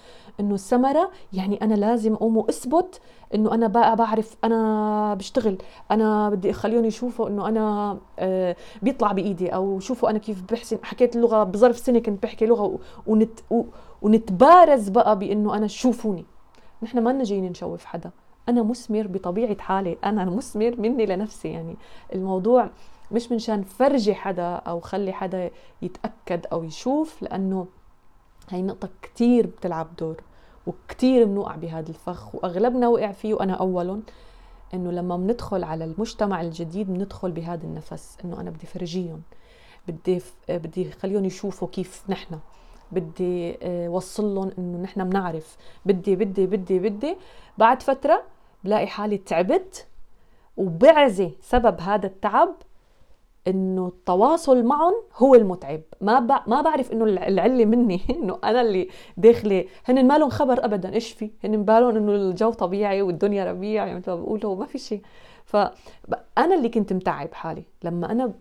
إنه 0.40 0.54
الثمرة 0.54 1.10
يعني 1.32 1.62
أنا 1.62 1.74
لازم 1.74 2.14
أقوم 2.14 2.36
وأثبت 2.36 3.00
إنه 3.34 3.54
أنا 3.54 3.66
بقى 3.66 3.96
بعرف 3.96 4.36
أنا 4.44 5.14
بشتغل 5.14 5.58
أنا 5.90 6.30
بدي 6.30 6.50
اخليهم 6.50 6.84
يشوفوا 6.84 7.28
إنه 7.28 7.48
أنا 7.48 7.98
آه، 8.18 8.56
بيطلع 8.82 9.12
بإيدي 9.12 9.48
أو 9.48 9.80
شوفوا 9.80 10.10
أنا 10.10 10.18
كيف 10.18 10.42
بحسن 10.52 10.78
حكيت 10.82 11.16
اللغة 11.16 11.44
بظرف 11.44 11.78
سنة 11.78 11.98
كنت 11.98 12.22
بحكي 12.22 12.46
لغة 12.46 12.78
ونت 13.06 13.40
ونتبارز 14.02 14.88
بقى 14.88 15.18
بإنه 15.18 15.56
أنا 15.56 15.66
شوفوني. 15.66 16.24
نحن 16.82 16.98
ما 16.98 17.22
جايين 17.24 17.44
نشوف 17.44 17.84
حدا. 17.84 18.10
أنا 18.48 18.62
مثمر 18.62 19.06
بطبيعة 19.06 19.58
حالي. 19.58 19.96
أنا 20.04 20.24
مثمر 20.24 20.76
مني 20.80 21.06
لنفسي 21.06 21.48
يعني. 21.48 21.76
الموضوع 22.14 22.70
مش 23.12 23.32
منشان 23.32 23.62
فرجي 23.62 24.14
حدا 24.14 24.54
أو 24.54 24.80
خلي 24.80 25.12
حدا 25.12 25.50
يتأكد 25.82 26.46
أو 26.52 26.64
يشوف 26.64 27.22
لأنه 27.22 27.66
هي 28.48 28.62
نقطة 28.62 28.88
كثير 29.02 29.46
بتلعب 29.46 29.96
دور 29.98 30.22
وكثير 30.66 31.24
بنوقع 31.24 31.56
بهذا 31.56 31.88
الفخ 31.88 32.34
وأغلبنا 32.34 32.88
وقع 32.88 33.12
فيه. 33.12 33.34
وأنا 33.34 33.52
أولهم 33.52 34.02
إنه 34.74 34.90
لما 34.90 35.16
بندخل 35.16 35.64
على 35.64 35.84
المجتمع 35.84 36.40
الجديد 36.40 36.86
بندخل 36.86 37.30
بهذا 37.30 37.64
النفس 37.64 38.18
إنه 38.24 38.40
أنا 38.40 38.50
بدي 38.50 38.66
فرجيهم. 38.66 39.22
بدي 39.88 40.22
بدي 40.48 40.90
خليهم 40.90 41.24
يشوفوا 41.24 41.68
كيف 41.68 42.02
نحن. 42.08 42.38
بدي 42.92 43.56
آه، 43.62 43.88
وصل 43.88 44.34
لهم 44.34 44.50
إنه 44.58 44.78
نحن 44.78 45.04
بنعرف. 45.10 45.56
بدي 45.86 46.16
بدي 46.16 46.46
بدي 46.46 46.78
بدي. 46.78 47.16
بعد 47.58 47.82
فترة 47.82 48.22
بلاقي 48.64 48.86
حالي 48.86 49.18
تعبت 49.18 49.86
وبعزي 50.56 51.30
سبب 51.42 51.80
هذا 51.80 52.06
التعب 52.06 52.54
إنه 53.48 53.86
التواصل 53.86 54.64
معهم 54.64 54.94
هو 55.16 55.34
المتعب. 55.34 55.80
ما 56.00 56.20
ما 56.46 56.60
بعرف 56.60 56.92
إنه 56.92 57.04
العلة 57.04 57.64
مني 57.64 58.00
إنه 58.10 58.38
أنا 58.44 58.60
اللي 58.60 58.88
داخلة. 59.16 59.64
هن 59.84 60.06
ما 60.08 60.18
لهم 60.18 60.30
خبر 60.30 60.64
ابدا 60.64 60.94
إيش 60.94 61.12
في؟ 61.12 61.30
هن 61.44 61.64
بالهم 61.64 61.96
إنه 61.96 62.12
الجو 62.12 62.50
طبيعي 62.52 63.02
والدنيا 63.02 63.44
ربيع 63.44 63.86
يعني 63.86 63.98
مثل 63.98 64.10
ما 64.10 64.16
بقولوا؟ 64.16 64.56
ما 64.56 64.66
في 64.66 64.78
شيء 64.78 65.02
فانا 65.44 66.54
اللي 66.54 66.68
كنت 66.68 66.92
متعب 66.92 67.34
حالي. 67.34 67.64
لما 67.84 68.12
أنا 68.12 68.32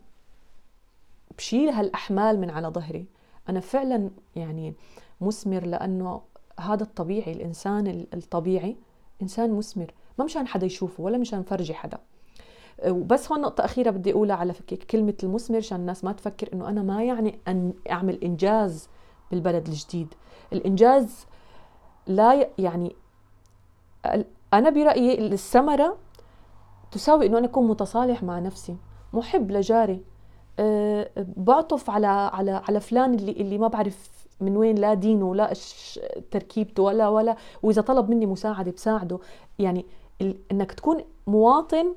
بشيل 1.38 1.70
هالأحمال 1.70 2.40
من 2.40 2.50
على 2.50 2.68
ظهري 2.68 3.06
أنا 3.50 3.60
فعلا 3.60 4.10
يعني 4.36 4.74
مثمر 5.22 5.66
لأنه 5.66 6.22
هذا 6.60 6.84
الطبيعي 6.84 7.32
الإنسان 7.32 8.06
الطبيعي 8.14 8.78
إنسان 9.22 9.54
مثمر 9.54 9.94
ما 10.20 10.26
مشان 10.26 10.48
حدا 10.48 10.66
يشوفه 10.66 11.04
ولا 11.04 11.18
مشان 11.18 11.44
فرجي 11.44 11.74
حدا. 11.74 11.98
وبس 12.88 13.32
هون 13.32 13.42
نقطة 13.42 13.66
أخيرة 13.66 13.90
بدي 13.90 14.12
أقولها 14.12 14.36
على 14.36 14.54
كلمة 14.90 15.14
المثمر 15.24 15.58
عشان 15.58 15.80
الناس 15.80 16.04
ما 16.04 16.12
تفكر 16.12 16.50
إنه 16.54 16.70
أنا 16.70 16.82
ما 16.82 17.04
يعني 17.04 17.40
أن 17.48 17.74
أعمل 17.92 18.24
إنجاز 18.24 18.90
بالبلد 19.32 19.68
الجديد. 19.68 20.14
الإنجاز 20.54 21.26
لا 22.08 22.50
يعني 22.58 22.96
أنا 24.54 24.70
برأيي 24.70 25.28
الثمرة 25.28 25.98
تساوي 26.92 27.26
إنه 27.26 27.38
أنا 27.38 27.48
أكون 27.48 27.68
متصالح 27.68 28.24
مع 28.24 28.40
نفسي 28.40 28.78
محب 29.14 29.52
لجاري. 29.52 29.94
أه 29.94 30.02
بعطف 31.18 31.90
على 31.90 32.08
على 32.08 32.52
على 32.52 32.80
فلان 32.80 33.14
اللي 33.14 33.32
اللي 33.32 33.58
ما 33.58 33.68
بعرف 33.68 34.28
من 34.42 34.58
وين 34.58 34.76
لا 34.76 34.94
دينه 34.94 35.26
ولا 35.26 35.54
تركيبته 36.32 36.84
ولا 36.84 37.08
ولا 37.08 37.36
وإذا 37.64 37.82
طلب 37.82 38.10
مني 38.10 38.26
مساعدة 38.26 38.72
بساعده. 38.72 39.20
يعني 39.60 39.86
إنك 40.52 40.72
تكون 40.72 41.04
مواطن 41.28 41.96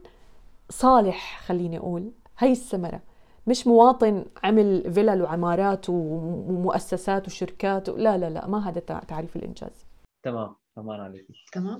صالح 0.70 1.40
خليني 1.46 1.78
أقول 1.78 2.12
هي 2.38 2.52
الثمرة. 2.52 3.00
مش 3.46 3.66
مواطن 3.66 4.24
عمل 4.44 4.92
فيلل 4.92 5.22
وعمارات 5.22 5.86
ومؤسسات 5.88 7.26
وشركات 7.26 7.88
لا 7.88 8.18
لا 8.18 8.30
لا 8.30 8.46
ما 8.46 8.68
هذا 8.68 8.80
تعريف 8.80 9.36
الإنجاز. 9.36 9.86
تمام 10.22 10.54
تمام 10.76 11.00
عليك. 11.00 11.26
تمام. 11.52 11.78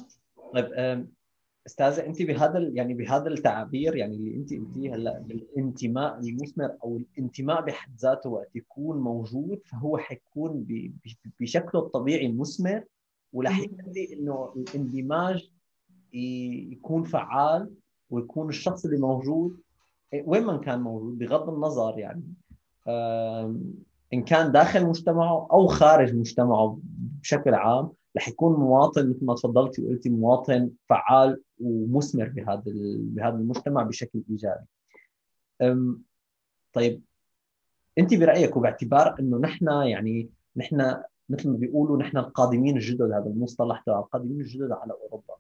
طيب 0.55 0.73
أستاذة 1.67 2.07
أنت 2.07 2.23
بهذا 2.23 2.59
يعني 2.59 2.95
بهذا 2.95 3.29
التعبير 3.29 3.97
يعني 3.97 4.17
اللي 4.17 4.37
أنت 4.37 4.55
قلتيه 4.55 4.95
هلأ 4.95 5.19
بالانتماء 5.19 6.19
المثمر 6.19 6.77
أو 6.85 6.97
الانتماء 6.97 7.61
بحد 7.61 7.97
ذاته 7.97 8.31
وقت 8.31 8.57
يكون 8.57 9.01
موجود 9.01 9.61
فهو 9.65 9.99
حيكون 9.99 10.67
بشكله 11.41 11.81
الطبيعي 11.81 12.33
مثمر 12.33 12.85
ورح 13.33 13.59
يخلي 13.59 14.13
إنه 14.13 14.53
الاندماج 14.57 15.51
يكون 16.73 17.03
فعال 17.03 17.71
ويكون 18.11 18.49
الشخص 18.49 18.85
اللي 18.85 18.99
موجود 18.99 19.61
وين 20.25 20.45
ما 20.45 20.57
كان 20.57 20.81
موجود 20.81 21.19
بغض 21.19 21.49
النظر 21.49 21.99
يعني 21.99 22.23
إن 24.15 24.23
كان 24.23 24.53
داخل 24.53 24.87
مجتمعه 24.87 25.49
أو 25.53 25.67
خارج 25.67 26.15
مجتمعه 26.15 26.79
بشكل 26.83 27.55
عام 27.55 27.93
رح 28.17 28.29
يكون 28.29 28.61
مواطن 28.61 29.11
مثل 29.11 29.25
ما 29.25 29.35
تفضلتي 29.35 29.83
وقلتي 29.83 30.11
مواطن 30.11 30.71
فعال 30.89 31.41
ومثمر 31.61 32.29
بهذا 32.29 32.63
بهذا 32.99 33.35
المجتمع 33.35 33.83
بشكل 33.83 34.23
إيجابي. 34.31 34.67
طيب 36.73 37.03
أنت 37.99 38.15
برأيك 38.15 38.57
وباعتبار 38.57 39.17
إنه 39.21 39.39
نحن 39.39 39.67
يعني 39.67 40.31
نحن 40.57 40.97
مثل 41.29 41.51
ما 41.51 41.57
بيقولوا 41.57 41.99
نحن 41.99 42.19
القادمين 42.19 42.77
الجدد 42.77 43.03
هذا 43.13 43.27
المصطلح 43.27 43.83
تبع 43.87 43.99
القادمين 43.99 44.41
الجدد 44.41 44.73
على 44.73 44.93
أوروبا. 44.93 45.35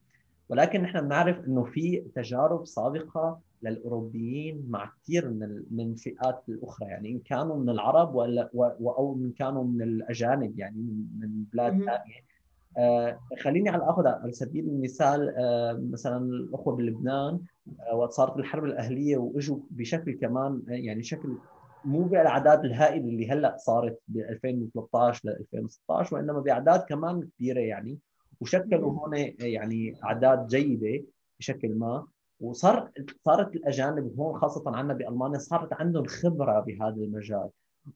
ولكن 0.49 0.83
نحن 0.83 1.00
بنعرف 1.00 1.45
إنه 1.45 1.64
في 1.64 2.05
تجارب 2.14 2.67
سابقة 2.67 3.41
للأوروبيين 3.62 4.67
مع 4.69 4.93
كثير 5.02 5.31
من 5.31 5.62
من 5.71 5.93
الفئات 5.93 6.43
الأخرى 6.49 6.88
يعني 6.88 7.11
إن 7.11 7.19
كانوا 7.19 7.57
من 7.57 7.69
العرب 7.71 8.14
ولا 8.14 8.50
أو 8.81 9.17
إن 9.17 9.33
كانوا 9.33 9.64
من 9.64 9.83
الأجانب 9.83 10.59
يعني 10.59 10.76
من 11.19 11.45
بلاد 11.52 11.73
ثانية. 11.73 12.32
آه 12.79 13.21
خليني 13.43 13.69
على 13.71 13.91
اخذ 13.91 14.07
على 14.07 14.33
سبيل 14.33 14.69
المثال 14.69 15.35
آه 15.37 15.73
مثلا 15.93 16.17
الأخوة 16.17 16.76
بلبنان 16.76 17.41
آه 17.81 17.95
وقت 17.97 18.12
صارت 18.12 18.37
الحرب 18.37 18.64
الأهلية 18.64 19.17
وإجوا 19.17 19.59
بشكل 19.71 20.12
كمان 20.12 20.62
آه، 20.69 20.73
يعني 20.73 21.02
شكل 21.02 21.37
مو 21.85 22.02
بالاعداد 22.02 22.64
الهائله 22.64 23.09
اللي 23.09 23.31
هلأ 23.31 23.57
صارت 23.59 24.00
ب 24.09 24.19
2013 24.19 25.21
ل 25.25 25.31
2016 25.31 26.17
وإنما 26.17 26.41
بأعداد 26.41 26.81
كمان 26.81 27.29
كبيرة 27.38 27.61
يعني. 27.61 27.99
وشكلوا 28.41 28.93
هون 28.93 29.14
آه، 29.14 29.33
يعني 29.38 29.95
أعداد 30.05 30.47
جيدة 30.47 31.05
بشكل 31.38 31.75
ما. 31.75 32.07
وصار 32.41 32.91
صارت 33.25 33.57
الأجانب 33.57 34.14
هون 34.19 34.41
خاصة 34.41 34.62
عندنا 34.67 34.95
بألمانيا 34.95 35.38
صارت 35.38 35.73
عندهم 35.73 36.05
خبرة 36.07 36.61
بهذا 36.61 36.97
المجال. 36.97 37.49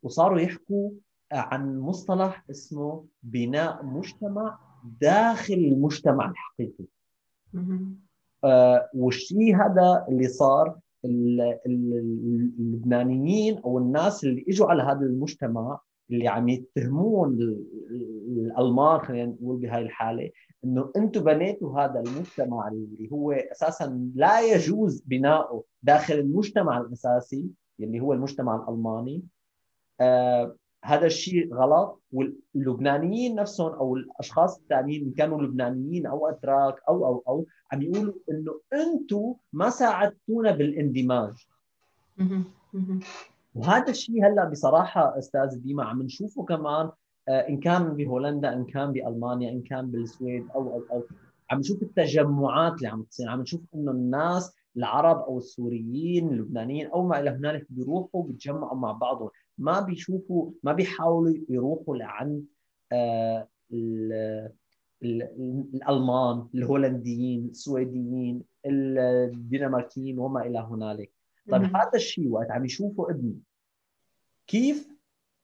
وصاروا 0.03 0.41
يحكوا 0.41 0.91
عن 1.33 1.79
مصطلح 1.81 2.45
اسمه 2.51 3.05
بناء 3.23 3.85
مجتمع 3.85 4.59
داخل 5.01 5.55
المجتمع 5.55 6.31
الحقيقي. 6.31 6.85
آه 8.45 8.91
والشيء 8.95 9.57
هذا 9.57 10.07
اللي 10.09 10.29
صار 10.29 10.79
اللبنانيين 12.47 13.59
أو 13.59 13.79
الناس 13.79 14.25
اللي 14.25 14.45
إجوا 14.49 14.67
على 14.67 14.83
هذا 14.83 15.01
المجتمع 15.01 15.81
اللي 16.11 16.29
عم 16.29 16.49
يتهمون 16.49 17.39
الألمان 18.31 19.01
خلينا 19.01 19.27
نقول 19.33 19.57
بهاي 19.57 19.83
الحالة 19.83 20.31
إنه 20.65 20.91
أنتم 20.97 21.25
بنيتوا 21.25 21.81
هذا 21.81 22.01
المجتمع 22.01 22.69
اللي 22.69 23.13
هو 23.13 23.33
أساسا 23.33 24.11
لا 24.15 24.41
يجوز 24.55 25.01
بناؤه 25.07 25.65
داخل 25.83 26.15
المجتمع 26.15 26.79
الأساسي 26.79 27.47
اللي 27.81 28.01
هو 28.01 28.13
المجتمع 28.13 28.57
الألماني. 28.57 29.23
آه 30.01 30.57
هذا 30.87 31.07
الشيء 31.07 31.55
غلط 31.55 32.03
واللبنانيين 32.13 33.35
نفسهم 33.35 33.73
أو 33.73 33.97
الأشخاص 33.97 34.59
الثانيين 34.59 35.03
ان 35.07 35.13
كانوا 35.13 35.43
لبنانيين 35.43 36.07
أو 36.07 36.27
أتراك 36.27 36.75
أو 36.89 37.07
أو 37.07 37.23
أو 37.29 37.47
عم 37.73 37.83
يقولوا 37.83 38.15
إنه 38.31 38.61
أنتم 38.73 39.35
ما 39.53 39.71
ساعدتونا 39.71 40.51
بالاندماج. 40.51 41.47
وهذا 43.55 43.91
الشيء 43.91 44.27
هلأ 44.27 44.45
بصراحة 44.51 45.19
أستاذ 45.19 45.59
ديما 45.63 45.85
عم 45.85 46.03
نشوفه 46.03 46.45
كمان 46.45 46.91
آه، 47.29 47.49
إن 47.49 47.61
كان 47.61 47.97
بهولندا 47.97 48.53
إن 48.53 48.65
كان 48.65 48.93
بألمانيا 48.93 49.51
إن 49.53 49.63
كان 49.63 49.91
بالسويد 49.91 50.47
أو 50.55 50.63
أو 50.75 50.83
أو 50.93 51.03
عم 51.51 51.59
نشوف 51.59 51.83
التجمعات 51.83 52.73
اللي 52.73 52.89
عم 52.89 53.03
تصير. 53.03 53.29
عم 53.29 53.41
نشوف 53.41 53.61
إنه 53.75 53.91
الناس 53.91 54.55
العرب 54.77 55.19
أو 55.19 55.39
السوريين 55.39 56.29
اللبنانيين 56.29 56.87
أو 56.87 57.09
ما 57.09 57.21
إلى 57.21 57.31
هنالك 57.31 57.67
بيروحوا 57.71 58.23
بيتجمعوا 58.23 58.77
مع 58.77 58.93
بعضهم. 58.93 59.31
ما 59.59 59.81
بيشوفوا 59.81 60.51
ما 60.63 60.73
بيحاولوا 60.73 61.35
يروحوا 61.49 61.97
لعند 61.97 62.45
آه 62.93 63.49
الألمان 65.03 66.47
الهولنديين 66.55 67.49
السويديين 67.51 68.43
الدنماركيين 68.67 70.19
وما 70.19 70.47
إلى 70.47 70.59
هنالك. 70.59 71.11
طيب 71.51 71.63
هذا 71.63 71.91
الشيء 71.95 72.29
وقت 72.29 72.51
عم 72.51 72.65
يشوفوا 72.65 73.11
ابني. 73.11 73.39
كيف 74.47 74.89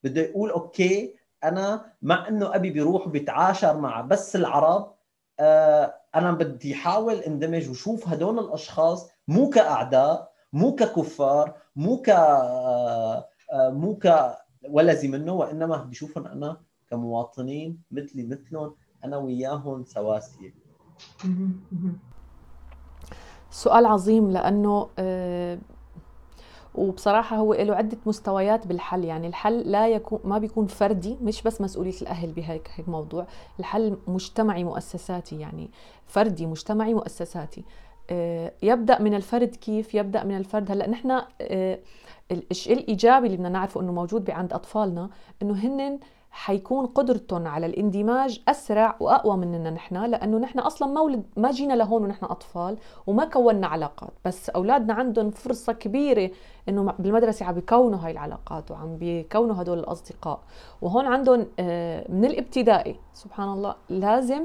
بده 0.04 0.20
يقول 0.20 0.50
أوكي 0.50 1.14
أنا 1.44 1.92
مع 2.02 2.28
إنه 2.28 2.54
أبي 2.54 2.70
بيروح 2.70 3.08
بيتعاشر 3.08 3.80
مع 3.80 4.00
بس 4.00 4.36
العرب 4.36 4.94
آه 5.40 5.94
أنا 6.14 6.32
بدي 6.32 6.74
أحاول 6.74 7.14
أندمج 7.14 7.70
وشوف 7.70 8.08
هدول 8.08 8.38
الأشخاص 8.38 9.10
مو 9.28 9.50
كأعداء 9.50 10.32
مو 10.52 10.74
ككفار 10.74 11.56
مو 11.76 12.02
ك 12.02 12.08
آه 12.08 13.28
مو 13.52 13.94
ك 13.96 14.36
ولزي 14.68 15.08
منه 15.08 15.32
وإنما 15.32 15.76
بشوفهم 15.76 16.26
أنا 16.26 16.60
كمواطنين 16.90 17.82
مثلي 17.90 18.22
مثلهم 18.22 18.74
أنا 19.04 19.16
وياهم 19.16 19.84
سواسية. 19.84 20.54
سؤال 23.50 23.86
عظيم 23.86 24.30
لأنه 24.30 24.88
آه، 24.98 25.58
وبصراحة 26.74 27.36
هو 27.36 27.54
له 27.54 27.74
عدة 27.74 27.98
مستويات 28.06 28.66
بالحل. 28.66 29.04
يعني 29.04 29.26
الحل 29.26 29.58
لا 29.58 29.88
يكون 29.88 30.20
ما 30.24 30.38
بيكون 30.38 30.66
فردي 30.66 31.16
مش 31.22 31.42
بس 31.42 31.60
مسؤولية 31.60 32.00
الأهل 32.02 32.32
بهيك 32.32 32.70
هيك 32.74 32.88
موضوع. 32.88 33.26
الحل 33.60 33.96
مجتمعي 34.06 34.64
مؤسساتي 34.64 35.40
يعني 35.40 35.70
فردي 36.06 36.46
مجتمعي 36.46 36.94
مؤسساتي. 36.94 37.64
آه، 38.12 38.52
يبدأ 38.62 39.02
من 39.02 39.14
الفرد 39.14 39.56
كيف 39.56 39.94
يبدأ 39.94 40.24
من 40.24 40.36
الفرد. 40.36 40.70
هلأ 40.70 40.90
نحن 40.90 41.22
آه، 41.40 41.78
الشيء 42.32 42.72
الإيجابي 42.72 43.26
اللي 43.26 43.36
بدنا 43.36 43.48
نعرفه 43.48 43.80
إنه 43.80 43.92
موجود 43.92 44.30
عند 44.30 44.52
أطفالنا 44.52 45.10
إنه 45.42 45.54
هن 45.54 45.98
حيكون 46.30 46.86
قدرتهم 46.86 47.46
على 47.46 47.66
الاندماج 47.66 48.42
أسرع 48.48 48.96
وأقوى 49.00 49.36
مننا 49.36 49.70
نحن 49.70 49.96
لأنه 49.96 50.38
نحن 50.38 50.58
أصلا 50.58 50.88
مولد 50.88 51.22
ما 51.36 51.50
جينا 51.50 51.74
لهون 51.74 52.02
ونحن 52.04 52.24
أطفال 52.24 52.78
وما 53.06 53.24
كونا 53.24 53.66
علاقات 53.66 54.10
بس 54.24 54.50
أولادنا 54.50 54.94
عندهم 54.94 55.30
فرصة 55.30 55.72
كبيرة 55.72 56.30
إنه 56.68 56.94
بالمدرسة 56.98 57.46
عم 57.46 57.54
بيكونوا 57.54 57.98
هاي 57.98 58.10
العلاقات 58.10 58.70
وعم 58.70 58.96
بيكونوا 58.96 59.62
هدول 59.62 59.78
الأصدقاء. 59.78 60.40
وهون 60.82 61.06
عندهم 61.06 61.46
آه، 61.58 62.04
من 62.08 62.24
الابتدائي 62.24 62.96
سبحان 63.12 63.48
الله 63.52 63.74
لازم 63.88 64.42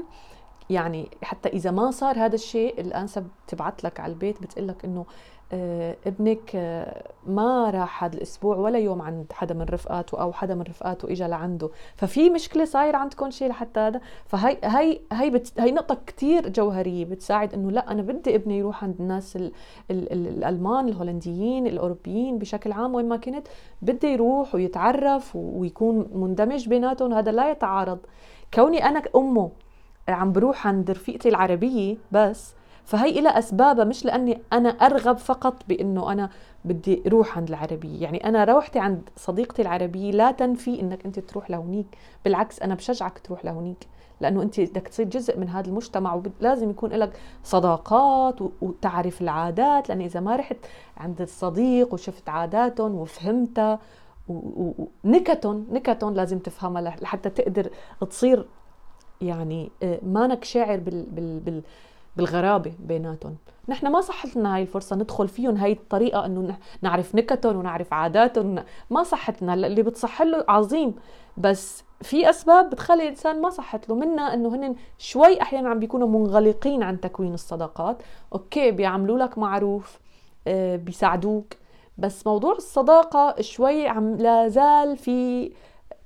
يعني 0.70 1.08
حتى 1.22 1.48
إذا 1.48 1.70
ما 1.70 1.90
صار 1.90 2.18
هذا 2.18 2.34
الشيء 2.34 2.80
الانسب 2.80 3.28
تبعت 3.46 3.84
لك 3.84 4.00
على 4.00 4.12
البيت 4.12 4.42
بتقول 4.42 4.68
لك 4.68 4.84
إنه 4.84 5.06
آه، 5.52 5.96
ابنك 6.06 6.50
آه، 6.54 7.10
ما 7.26 7.70
راح 7.70 8.04
هذا 8.04 8.16
الأسبوع 8.16 8.56
ولا 8.56 8.78
يوم 8.78 9.02
عند 9.02 9.32
حدا 9.32 9.54
من 9.54 9.62
رفقاته 9.62 10.20
أو 10.20 10.32
حدا 10.32 10.54
من 10.54 10.62
رفقاته 10.62 11.12
اجى 11.12 11.24
لعنده. 11.24 11.70
ففي 11.96 12.30
مشكلة 12.30 12.64
صاير 12.64 12.96
عندكم 12.96 13.30
شيء 13.30 13.48
لحتى 13.48 13.80
هذا؟ 13.80 14.00
فهي 14.26 14.58
هي 14.64 15.00
هي 15.12 15.30
بت 15.30 15.60
هي 15.60 15.72
نقطة 15.72 15.98
كثير 16.06 16.48
جوهرية 16.48 17.04
بتساعد 17.04 17.54
إنه 17.54 17.70
لا 17.70 17.90
أنا 17.90 18.02
بدي 18.02 18.34
ابني 18.34 18.58
يروح 18.58 18.84
عند 18.84 19.00
الناس 19.00 19.36
ال 19.36 19.52
ال 19.90 20.12
ال 20.12 20.26
الألمان 20.26 20.88
الهولنديين 20.88 21.66
الأوروبيين 21.66 22.38
بشكل 22.38 22.72
عام 22.72 22.94
وين 22.94 23.08
ما 23.08 23.16
كنت 23.16 23.48
بدي 23.82 24.06
يروح 24.06 24.54
ويتعرف 24.54 25.36
ويكون 25.36 26.08
مندمج 26.12 26.68
بيناتهم 26.68 27.12
هذا 27.12 27.32
لا 27.32 27.50
يتعارض. 27.50 27.98
كوني 28.54 28.84
أنا 28.84 29.02
أمه 29.16 29.50
عم 30.14 30.32
بروح 30.32 30.66
عند 30.66 30.90
رفيقتي 30.90 31.28
العربية 31.28 31.96
بس 32.12 32.54
فهي 32.84 33.20
لها 33.20 33.38
أسبابها 33.38 33.84
مش 33.84 34.04
لأني 34.04 34.42
أنا 34.52 34.68
أرغب 34.68 35.18
فقط 35.18 35.62
بأنه 35.68 36.12
أنا 36.12 36.30
بدي 36.64 37.02
أروح 37.06 37.38
عند 37.38 37.48
العربية. 37.48 38.02
يعني 38.02 38.24
أنا 38.28 38.44
روحتي 38.44 38.78
عند 38.78 39.10
صديقتي 39.16 39.62
العربية 39.62 40.10
لا 40.10 40.30
تنفي 40.30 40.80
أنك 40.80 41.04
أنت 41.04 41.18
تروح 41.18 41.50
لهونيك 41.50 41.86
بالعكس 42.24 42.62
أنا 42.62 42.74
بشجعك 42.74 43.18
تروح 43.18 43.44
لهونيك 43.44 43.86
لأنه 44.20 44.42
أنت 44.42 44.60
بدك 44.60 44.88
تصير 44.88 45.06
جزء 45.06 45.38
من 45.38 45.48
هذا 45.48 45.68
المجتمع 45.68 46.22
ولازم 46.40 46.70
يكون 46.70 46.90
لك 46.90 47.20
صداقات 47.44 48.40
وتعرف 48.62 49.22
العادات 49.22 49.88
لأن 49.88 50.00
إذا 50.00 50.20
ما 50.20 50.36
رحت 50.36 50.56
عند 50.96 51.20
الصديق 51.20 51.94
وشفت 51.94 52.28
عاداتهم 52.28 52.94
وفهمتها 52.94 53.78
ونكتهم 54.28 55.66
نكتهم 55.70 56.14
لازم 56.14 56.38
تفهمها 56.38 56.82
لحتى 56.82 57.30
تقدر 57.30 57.70
تصير 58.10 58.46
يعني 59.20 59.70
آه، 59.82 59.98
مانك 60.02 60.44
شاعر 60.44 60.76
بال, 60.76 61.02
بال, 61.02 61.38
بال 61.38 61.62
بالغرابة 62.16 62.72
بيناتهم. 62.78 63.36
نحن 63.68 63.86
ما 63.86 64.00
صحت 64.00 64.36
لنا 64.36 64.56
هاي 64.56 64.62
الفرصة 64.62 64.96
ندخل 64.96 65.28
فيهم 65.28 65.56
هاي 65.56 65.72
الطريقة 65.72 66.26
إنه 66.26 66.56
نعرف 66.82 67.14
نكتهم 67.14 67.56
ونعرف 67.56 67.92
عاداتهم. 67.92 68.64
ما 68.90 69.02
صحت 69.02 69.42
لنا 69.42 69.54
اللي 69.54 69.82
بتصح 69.82 70.22
له 70.22 70.44
عظيم. 70.48 70.94
بس 71.36 71.84
في 72.02 72.30
أسباب 72.30 72.70
بتخلي 72.70 73.02
الإنسان 73.02 73.40
ما 73.40 73.50
صحت 73.50 73.88
له. 73.88 73.94
منها 73.94 74.34
إنه 74.34 74.54
هن 74.54 74.76
شوي 74.98 75.42
أحيانا 75.42 75.68
عم 75.68 75.78
بيكونوا 75.78 76.08
منغلقين 76.08 76.82
عن 76.82 77.00
تكوين 77.00 77.34
الصداقات. 77.34 78.02
okay 78.32 78.70
بيعملوا 78.70 79.18
لك 79.18 79.38
معروف 79.38 79.98
آه، 80.46 80.76
بيساعدوك. 80.76 81.54
بس 81.98 82.26
موضوع 82.26 82.52
الصداقة 82.52 83.34
شوي 83.40 83.88
عم 83.88 84.16
لا 84.16 84.48
زال 84.48 84.96
في 84.96 85.52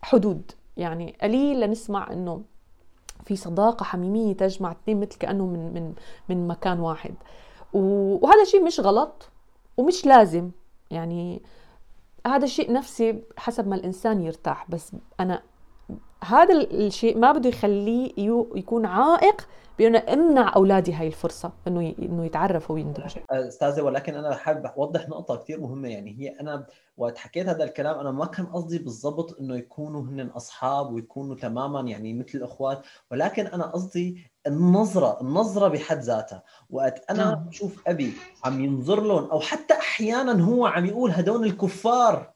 حدود. 0.02 0.50
يعني 0.76 1.16
قليل 1.22 1.60
لنسمع 1.60 2.12
إنه 2.12 2.42
في 3.26 3.36
صداقة 3.36 3.84
حميمية 3.84 4.32
تجمع 4.32 4.72
اثنين 4.72 5.00
مثل 5.00 5.18
كأنه 5.18 5.46
من 5.46 5.74
من 5.74 5.94
من 6.28 6.48
مكان 6.48 6.80
واحد. 6.80 7.14
وهذا 7.72 8.42
الشيء 8.42 8.64
مش 8.64 8.80
غلط 8.80 9.28
ومش 9.76 10.06
لازم. 10.06 10.50
يعني 10.90 11.42
هذا 12.26 12.44
الشيء 12.44 12.72
نفسي 12.72 13.22
حسب 13.36 13.68
ما 13.68 13.74
الإنسان 13.74 14.22
يرتاح. 14.22 14.70
بس 14.70 14.92
أنا 15.20 15.42
هذا 16.24 16.60
الشيء 16.60 17.18
ما 17.18 17.32
بده 17.32 17.48
يخليه 17.48 18.12
يكون 18.54 18.86
عائق 18.86 19.48
بأنه 19.78 19.98
امنع 19.98 20.56
أولادي 20.56 20.92
هاي 20.92 21.06
الفرصة 21.06 21.52
إنه 21.68 21.94
إنه 21.98 22.24
يتعرفوا 22.24 22.74
ويندمجوا. 22.74 23.22
أستاذة 23.30 23.82
ولكن 23.82 24.14
أنا 24.14 24.34
حابب 24.34 24.66
أوضح 24.66 25.08
نقطة 25.08 25.36
كثير 25.36 25.60
مهمة. 25.60 25.88
يعني 25.88 26.16
هي 26.18 26.40
أنا 26.40 26.66
وقت 26.96 27.18
حكيت 27.18 27.48
هذا 27.48 27.64
الكلام 27.64 27.98
أنا 27.98 28.10
ما 28.10 28.26
كان 28.26 28.46
قصدي 28.46 28.78
بالضبط 28.78 29.40
إنه 29.40 29.56
يكونوا 29.56 30.02
هن 30.02 30.20
أصحاب 30.20 30.92
ويكونوا 30.92 31.36
تماما 31.36 31.80
يعني 31.80 32.14
مثل 32.14 32.38
الأخوات 32.38 32.82
ولكن 33.10 33.46
أنا 33.46 33.66
قصدي 33.66 34.30
النظرة 34.46 35.20
النظرة 35.20 35.68
بحد 35.68 36.00
ذاتها. 36.00 36.42
وقت 36.70 37.10
أنا 37.10 37.24
نعم. 37.24 37.34
بشوف 37.34 37.82
أبي 37.86 38.12
عم 38.44 38.64
ينظر 38.64 39.00
لهم 39.00 39.24
أو 39.24 39.40
حتى 39.40 39.74
أحيانا 39.74 40.44
هو 40.44 40.66
عم 40.66 40.86
يقول 40.86 41.10
هدول 41.10 41.46
الكفار. 41.46 42.31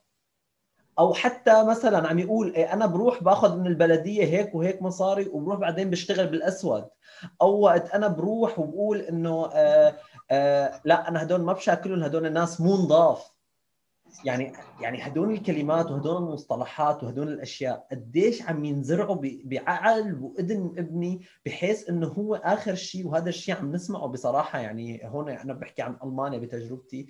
أو 0.98 1.14
حتى 1.14 1.64
مثلا 1.64 2.08
عم 2.08 2.18
يقول 2.18 2.54
إيه 2.54 2.72
أنا 2.72 2.86
بروح 2.86 3.22
باخذ 3.22 3.56
من 3.58 3.66
البلدية 3.66 4.24
هيك 4.24 4.54
وهيك 4.54 4.82
مصاري 4.82 5.28
وبروح 5.28 5.58
بعدين 5.58 5.90
بشتغل 5.90 6.26
بالأسود. 6.26 6.84
أو 7.42 7.60
وقت 7.60 7.90
أنا 7.90 8.08
بروح 8.08 8.58
وبقول 8.58 9.00
إنه 9.00 9.46
آه، 9.52 9.94
آه، 10.30 10.80
لا 10.84 11.08
أنا 11.08 11.22
هدول 11.22 11.40
ما 11.40 11.52
بشاكلهم 11.52 12.02
هدول 12.02 12.26
الناس 12.26 12.60
مو 12.60 12.76
نضاف 12.76 13.36
يعني 14.24 14.52
يعني 14.80 15.06
هدول 15.06 15.32
الكلمات 15.32 15.90
وهدول 15.90 16.16
المصطلحات 16.16 17.04
وهدول 17.04 17.28
الأشياء 17.28 17.86
قديش 17.90 18.42
عم 18.42 18.64
ينزرعوا 18.64 19.16
بعقل 19.22 20.18
وإذن 20.22 20.74
ابني 20.78 21.20
بحيث 21.46 21.88
إنه 21.88 22.06
هو 22.06 22.34
آخر 22.34 22.74
شيء 22.74 23.06
وهذا 23.06 23.28
الشيء 23.28 23.54
عم 23.56 23.72
نسمعه. 23.72 24.06
بصراحة 24.06 24.58
يعني 24.58 25.00
هون 25.04 25.28
أنا 25.28 25.52
بحكي 25.52 25.82
عن 25.82 25.96
ألمانيا 26.04 26.38
بتجربتي 26.38 27.06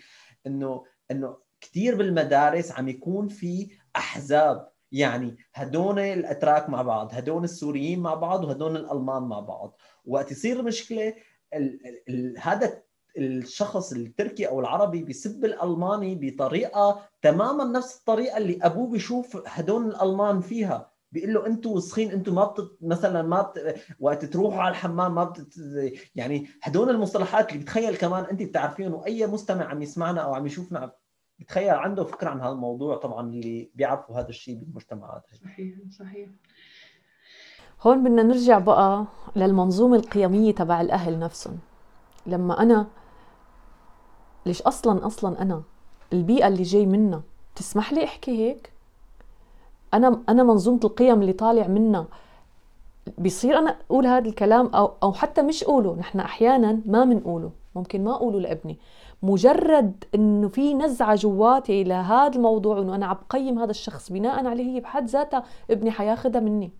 إنه 0.46 0.84
إنه 1.10 1.36
كثير 1.60 1.96
بالمدارس 1.96 2.72
عم 2.72 2.88
يكون 2.88 3.28
في 3.28 3.70
أحزاب. 3.96 4.68
يعني 4.92 5.36
هدول 5.54 5.98
الأتراك 5.98 6.68
مع 6.70 6.82
بعض 6.82 7.10
هدول 7.12 7.44
السوريين 7.44 8.00
مع 8.00 8.14
بعض 8.14 8.44
وهدول 8.44 8.76
الألمان 8.76 9.22
مع 9.22 9.40
بعض. 9.40 9.76
وقت 10.04 10.30
يصير 10.30 10.62
مشكلة 10.62 11.14
هذا 12.38 12.82
الشخص 13.16 13.92
التركي 13.92 14.48
أو 14.48 14.60
العربي 14.60 15.02
بيسب 15.02 15.44
الألماني 15.44 16.14
بطريقة 16.14 17.00
تماما 17.22 17.64
نفس 17.64 17.98
الطريقة 17.98 18.36
اللي 18.38 18.58
أبوه 18.62 18.90
بيشوف 18.90 19.42
هدول 19.46 19.86
الألمان 19.86 20.40
فيها. 20.40 20.90
بيقول 21.12 21.34
له 21.34 21.46
أنتم 21.46 21.70
وسخين 21.70 22.10
أنتم 22.10 22.34
ما 22.34 22.44
بتت... 22.44 22.78
مثلا 22.80 23.22
ما 23.22 23.42
بت... 23.42 23.80
وقت 24.00 24.24
تروحوا 24.24 24.60
على 24.62 24.70
الحمام 24.70 25.14
ما 25.14 25.24
بتت... 25.24 25.54
يعني 26.14 26.46
هدول 26.62 26.90
المصطلحات 26.90 27.52
اللي 27.52 27.62
بتخيل 27.62 27.96
كمان 27.96 28.24
انت 28.24 28.42
بتعرفيهم 28.42 28.94
وأي 28.94 29.26
مستمع 29.26 29.64
عم 29.64 29.82
يسمعنا 29.82 30.20
أو 30.20 30.34
عم 30.34 30.46
يشوفنا 30.46 30.92
بتخيل 31.38 31.70
عنده 31.74 32.04
فكرة 32.04 32.28
عن 32.30 32.40
هذا 32.40 32.50
الموضوع 32.52 32.96
طبعا 32.96 33.28
اللي 33.28 33.70
بيعرفوا 33.74 34.16
هذا 34.20 34.28
الشيء 34.28 34.54
بالمجتمعات 34.54 35.26
صحيح 35.44 35.74
صحيح. 35.98 36.28
هون 37.82 38.04
بدنا 38.04 38.22
نرجع 38.22 38.58
بقى 38.58 39.04
للمنظومة 39.36 39.96
القيمية 39.96 40.54
تبع 40.54 40.80
الأهل 40.80 41.18
نفسهم. 41.18 41.58
لما 42.26 42.62
أنا 42.62 42.86
ليش 44.46 44.62
أصلا 44.62 45.06
أصلا 45.06 45.42
أنا 45.42 45.62
البيئة 46.12 46.48
اللي 46.48 46.62
جاي 46.62 46.86
منها 46.86 47.22
تسمح 47.56 47.92
لي 47.92 48.04
أحكي 48.04 48.30
هيك؟ 48.30 48.72
أنا 49.94 50.22
أنا 50.28 50.42
منظومة 50.42 50.80
القيم 50.84 51.20
اللي 51.20 51.32
طالع 51.32 51.66
منها 51.66 52.06
بيصير 53.18 53.58
أنا 53.58 53.76
أقول 53.90 54.06
هذا 54.06 54.28
الكلام 54.28 54.66
أو 54.66 54.92
أو 55.02 55.12
حتى 55.12 55.42
مش 55.42 55.64
أقوله 55.64 55.96
نحن 55.96 56.20
أحيانا 56.20 56.80
ما 56.86 57.04
بنقوله 57.04 57.52
ممكن 57.74 58.04
ما 58.04 58.14
أقوله 58.14 58.40
لابني. 58.40 58.78
مجرد 59.22 60.04
إنه 60.14 60.48
في 60.48 60.74
نزعة 60.74 61.14
جواتي 61.14 61.84
لهذا 61.84 62.36
الموضوع 62.36 62.78
إنه 62.78 62.94
أنا 62.94 63.06
عم 63.06 63.16
بقيم 63.28 63.58
هذا 63.58 63.70
الشخص 63.70 64.12
بناء 64.12 64.46
عليه 64.46 64.64
هي 64.64 64.80
بحد 64.80 65.06
ذاتها 65.06 65.42
ابني 65.70 65.90
حياخذها 65.90 66.40
مني. 66.40 66.70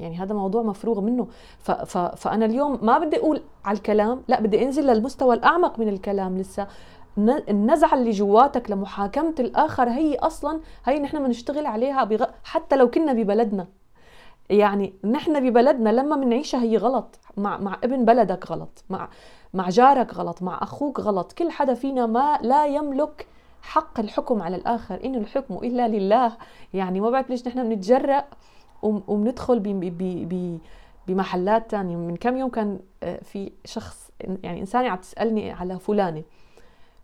يعني 0.00 0.16
هذا 0.16 0.34
موضوع 0.34 0.62
مفروغ 0.62 1.00
منه. 1.00 1.26
ف 1.58 1.70
ف 1.70 1.98
فأنا 1.98 2.44
اليوم 2.44 2.78
ما 2.82 2.98
بدي 2.98 3.16
أقول 3.16 3.42
على 3.64 3.76
الكلام 3.76 4.22
لا 4.28 4.40
بدي 4.40 4.64
أنزل 4.64 4.86
للمستوى 4.86 5.34
الأعمق 5.34 5.78
من 5.78 5.88
الكلام 5.88 6.38
لسه. 6.38 6.66
النزعة 7.48 7.94
اللي 7.94 8.10
جواتك 8.10 8.70
لمحاكمة 8.70 9.34
الآخر 9.40 9.88
هي 9.88 10.16
أصلا 10.16 10.60
هي 10.84 10.98
نحن 10.98 11.24
بنشتغل 11.24 11.66
عليها 11.66 12.04
بغ... 12.04 12.24
حتى 12.44 12.76
لو 12.76 12.90
كنا 12.90 13.12
ببلدنا. 13.12 13.66
يعني 14.50 14.92
نحن 15.04 15.50
ببلدنا 15.50 15.90
لما 15.90 16.16
بنعيشها 16.16 16.62
هي 16.62 16.76
غلط 16.76 17.18
مع 17.36 17.58
مع 17.58 17.78
ابن 17.84 18.04
بلدك 18.04 18.50
غلط 18.50 18.84
مع 18.90 19.08
مع 19.54 19.68
جارك 19.68 20.14
غلط 20.14 20.42
مع 20.42 20.58
أخوك 20.62 21.00
غلط 21.00 21.32
كل 21.32 21.50
حدا 21.50 21.74
فينا 21.74 22.06
ما 22.06 22.38
لا 22.42 22.66
يملك 22.66 23.26
حق 23.62 24.00
الحكم 24.00 24.42
على 24.42 24.56
الآخر 24.56 25.04
ان 25.04 25.14
الحكم 25.14 25.54
إلا 25.54 25.88
لله. 25.88 26.36
يعني 26.74 27.00
ما 27.00 27.10
بعرف 27.10 27.30
ليش 27.30 27.48
نحن 27.48 27.68
بنتجرأ 27.68 28.24
وبندخل 28.82 29.60
بمحلات 31.06 31.70
تانية. 31.70 31.96
من 31.96 32.16
كم 32.16 32.36
يوم 32.36 32.50
كان 32.50 32.80
آه، 33.02 33.20
في 33.22 33.52
شخص 33.64 34.10
يعني 34.42 34.60
إنسانة 34.60 34.88
عم 34.88 34.96
تسألني 34.96 35.50
على 35.52 35.78
فلانة 35.78 36.22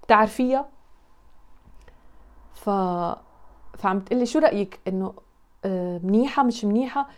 بتعرفيها؟ 0.02 0.68
ف 2.54 2.70
فعم 3.78 4.00
تقلي 4.00 4.26
شو 4.26 4.38
رأيك؟ 4.38 4.80
إنه 4.88 5.12
آه، 5.64 6.00
منيحة 6.02 6.42
مش 6.42 6.64
منيحة؟ 6.64 7.08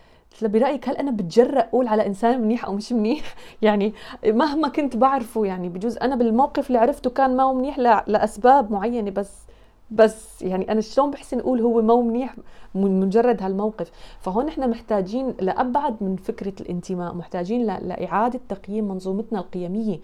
برأيك 0.45 0.89
هل 0.89 0.97
أنا 0.97 1.11
بتجرأ 1.11 1.61
أقول 1.61 1.89
على 1.89 2.07
إنسان 2.07 2.41
منيح 2.41 2.65
أو 2.65 2.73
مش 2.73 2.93
منيح؟ 2.93 3.35
يعني 3.63 3.95
مهما 4.27 4.69
كنت 4.69 4.97
بعرفه 4.97 5.45
يعني 5.45 5.69
بجوز 5.69 5.99
أنا 5.99 6.17
بالموقف 6.17 6.67
اللي 6.67 6.79
عرفته 6.79 7.11
كان 7.11 7.37
ما 7.37 7.43
هو 7.43 7.55
منيح 7.55 7.79
لأسباب 8.07 8.73
معينة 8.73 9.11
بس 9.11 9.47
بس 9.91 10.43
يعني 10.43 10.73
أنا 10.73 10.81
شلون 10.81 11.11
بحسن 11.11 11.41
أقول 11.41 11.61
هو 11.61 11.83
مو 11.83 12.03
منيح 12.03 12.37
من 12.75 13.01
مجرد 13.01 13.43
هالموقف؟ 13.43 13.91
فهون 14.21 14.49
إحنا 14.49 14.67
محتاجين 14.67 15.35
لأبعد 15.41 15.97
من 16.01 16.17
فكرة 16.17 16.53
الانتماء 16.61 17.15
محتاجين 17.15 17.67
لإعادة 17.67 18.41
تقييم 18.49 18.89
منظومتنا 18.89 19.39
القيمية 19.39 20.01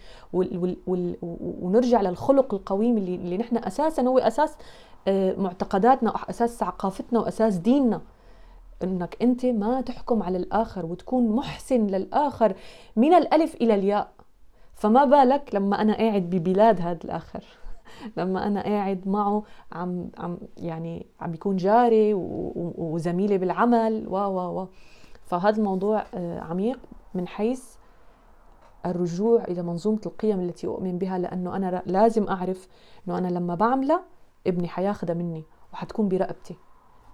ونرجع 1.63 2.01
للخلق 2.01 2.55
القويم 2.55 2.99
اللي, 2.99 3.15
اللي 3.15 3.39
نحن 3.39 3.57
أساسا 3.57 4.03
هو 4.03 4.19
أساس 4.19 4.57
آه، 5.09 5.35
معتقداتنا 5.39 6.11
واساس 6.11 6.59
ثقافتنا 6.59 7.21
وأساس 7.21 7.57
ديننا. 7.57 8.01
إنك 8.85 9.17
أنت 9.23 9.47
ما 9.47 9.81
تحكم 9.81 10.23
على 10.23 10.39
الآخر 10.39 10.87
وتكون 10.87 11.37
محسن 11.37 11.87
للآخر 11.87 12.55
من 12.97 13.15
الألف 13.15 13.55
إلى 13.55 13.75
الياء. 13.75 14.13
فما 14.75 15.05
بالك 15.05 15.55
لما 15.55 15.83
أنا 15.83 15.97
قاعد 15.97 16.23
ببلاد 16.31 16.81
هذا 16.81 16.99
الآخر؟ 17.05 17.45
لما 18.17 18.47
أنا 18.47 18.63
قاعد 18.63 19.09
معه 19.09 19.43
عم 19.73 20.09
عم 20.19 20.39
يعني 20.57 21.07
عم 21.21 21.31
بيكون 21.31 21.57
جاري 21.57 22.15
وزميلي 22.15 23.39
بالعمل 23.39 24.09
و 24.09 24.17
و 24.17 24.61
و. 24.61 24.67
فهذا 25.25 25.57
الموضوع 25.57 26.05
آه، 26.15 26.41
عميق 26.41 26.79
من 27.15 27.29
حيث 27.29 27.77
الرجوع 28.87 29.45
إلى 29.45 29.63
منظومة 29.63 30.01
القيم 30.07 30.41
التي 30.41 30.67
أؤمن 30.67 30.99
بها 30.99 31.19
لأنه 31.19 31.57
أنا 31.57 31.83
لازم 31.87 32.29
أعرف 32.29 32.69
إنه 33.07 33.19
أنا 33.19 33.29
لما 33.29 33.55
بعملها 33.55 34.03
ابني 34.47 34.69
حياخذها 34.69 35.15
مني 35.15 35.45
وحتكون 35.73 36.09
برقبتي. 36.09 36.57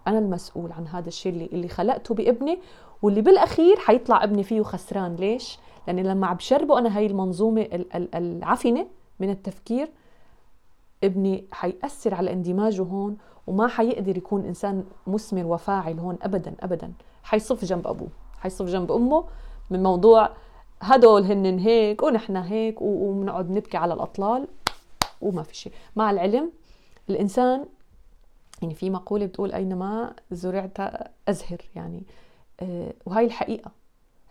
أنا 0.08 0.18
المسؤول 0.18 0.72
عن 0.72 0.86
هذا 0.86 1.08
الشيء 1.08 1.32
اللي 1.32 1.46
اللي 1.52 1.68
خلقته 1.68 2.14
بابني 2.14 2.58
واللي 3.02 3.22
بالأخير 3.22 3.76
حيطلع 3.76 4.24
ابني 4.24 4.42
فيه 4.42 4.62
خسران. 4.62 5.16
ليش؟ 5.16 5.58
لأني 5.86 6.02
لما 6.02 6.26
عم 6.26 6.36
بشربه 6.36 6.78
أنا 6.78 6.96
هاي 6.98 7.06
المنظومة 7.06 7.68
العفنة 7.94 8.86
من 9.20 9.30
التفكير 9.30 9.90
ابني 11.04 11.44
حيأثر 11.52 12.14
على 12.14 12.32
اندماجه 12.32 12.82
هون 12.82 13.16
وما 13.46 13.68
حيقدر 13.68 14.16
يكون 14.16 14.44
إنسان 14.44 14.84
مثمر 15.06 15.46
وفاعل 15.46 15.98
هون 15.98 16.18
ابدا 16.22 16.54
ابدا. 16.60 16.92
حيصف 17.22 17.64
جنب 17.64 17.86
أبوه 17.86 18.08
حيصف 18.38 18.66
جنب 18.66 18.92
أمه 18.92 19.24
من 19.70 19.82
موضوع 19.82 20.30
هدول 20.80 21.24
هن 21.24 21.58
هيك 21.58 22.02
ونحن 22.02 22.36
هيك 22.36 22.82
وبنقعد 22.82 23.50
نبكي 23.50 23.76
على 23.76 23.94
الأطلال. 23.94 24.48
وما 25.20 25.42
في 25.42 25.56
شيء. 25.56 25.72
مع 25.96 26.10
العلم 26.10 26.50
الإنسان 27.10 27.64
يعني 28.62 28.74
في 28.74 28.90
مقولة 28.90 29.26
بتقول 29.26 29.52
أينما 29.52 30.12
زرعت 30.30 30.78
أزهر 31.28 31.58
يعني 31.76 32.02
آه، 32.60 32.92
وهي 33.06 33.24
الحقيقة 33.26 33.70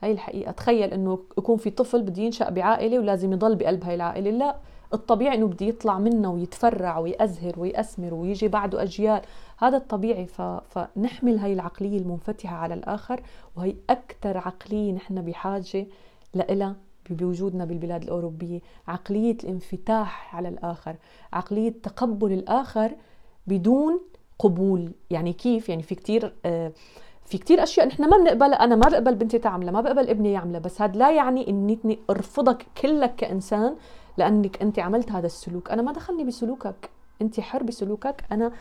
هاي 0.04 0.12
الحقيقة. 0.12 0.52
تخيل 0.52 0.94
إنه 0.94 1.20
يكون 1.38 1.58
في 1.58 1.70
طفل 1.70 2.02
بده 2.02 2.22
ينشأ 2.24 2.50
بعائلة 2.50 3.00
ولازم 3.00 3.34
يضل 3.34 3.56
بقلب 3.56 3.84
هاي 3.84 3.96
العائلة. 3.96 4.32
لا 4.32 4.56
الطبيعي 4.94 5.36
إنه 5.36 5.48
بده 5.48 5.66
يطلع 5.66 6.00
منه 6.00 6.32
ويتفرع 6.32 6.98
ويأزهر 6.98 7.60
ويأسمر 7.60 8.14
ويجي 8.14 8.48
بعده 8.48 8.84
أجيال. 8.84 9.22
هذا 9.58 9.78
الطبيعي. 9.78 10.26
ف... 10.26 10.42
فنحمل 10.42 11.38
هاي 11.38 11.54
العقلية 11.54 11.98
المنفتحة 12.00 12.56
على 12.56 12.74
الآخر 12.74 13.22
وهي 13.56 13.76
أكثر 13.90 14.38
عقلية 14.38 14.92
نحن 14.94 15.22
بحاجة 15.22 15.88
لإلها 16.34 16.76
بوجودنا 17.10 17.66
بالبلاد 17.66 18.04
الأوروبية. 18.04 18.60
عقلية 18.88 19.38
الانفتاح 19.44 20.36
على 20.36 20.50
الآخر 20.50 20.96
عقلية 21.34 21.74
تقبل 21.84 22.32
الآخر 22.32 22.92
بدون 23.48 24.00
قبول. 24.40 24.92
يعني 25.10 25.34
كيف؟ 25.34 25.70
يعني 25.70 25.84
في 25.84 25.96
كتير 25.96 26.34
آه 26.46 26.72
في 27.26 27.38
كتير 27.38 27.64
أشياء 27.64 27.88
نحن 27.88 28.10
ما 28.10 28.18
بنقبلها 28.18 28.64
أنا 28.64 28.76
ما 28.76 28.90
بقبل 28.90 29.16
بنتي 29.16 29.40
تعملها 29.40 29.72
ما 29.72 29.82
بقبل 29.82 30.10
ابني 30.10 30.32
يعملها 30.32 30.60
بس 30.60 30.82
هذا 30.82 30.98
لا 30.98 31.12
يعني 31.12 31.48
اني 31.50 32.00
أرفضك 32.10 32.66
كلك 32.82 33.16
كإنسان 33.16 33.76
لأنك 34.18 34.62
أنت 34.62 34.80
عملت 34.80 35.12
هذا 35.12 35.26
السلوك. 35.26 35.72
أنا 35.72 35.82
ما 35.82 35.92
دخلني 35.92 36.24
بسلوكك. 36.24 36.90
أنت 37.22 37.40
حر 37.40 37.64
بسلوكك. 37.64 38.24
أنا 38.32 38.52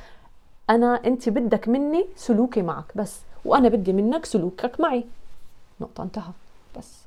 أنا 0.71 1.01
أنت 1.07 1.29
بدك 1.29 1.69
مني 1.69 2.07
سلوكي 2.17 2.62
معك 2.62 2.97
بس 2.97 3.21
وأنا 3.45 3.69
بدي 3.69 3.93
منك 3.93 4.25
سلوكك 4.25 4.81
معي. 4.81 5.05
نقطة 5.81 6.03
انتهى. 6.03 6.33
بس. 6.79 7.07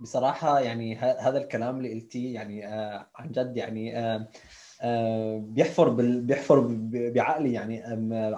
بصراحة 0.00 0.60
يعني 0.60 0.96
هذا 0.96 1.38
الكلام 1.38 1.76
اللي 1.76 1.94
قلتيه 1.94 2.34
يعني 2.34 2.66
آه 2.66 3.06
عن 3.16 3.28
جد 3.30 3.56
يعني 3.56 3.98
آه 3.98 4.28
آه، 4.84 5.38
بيحفر 5.38 5.88
بيحفر 6.20 6.66
بعقلي 6.90 7.52
يعني. 7.52 7.82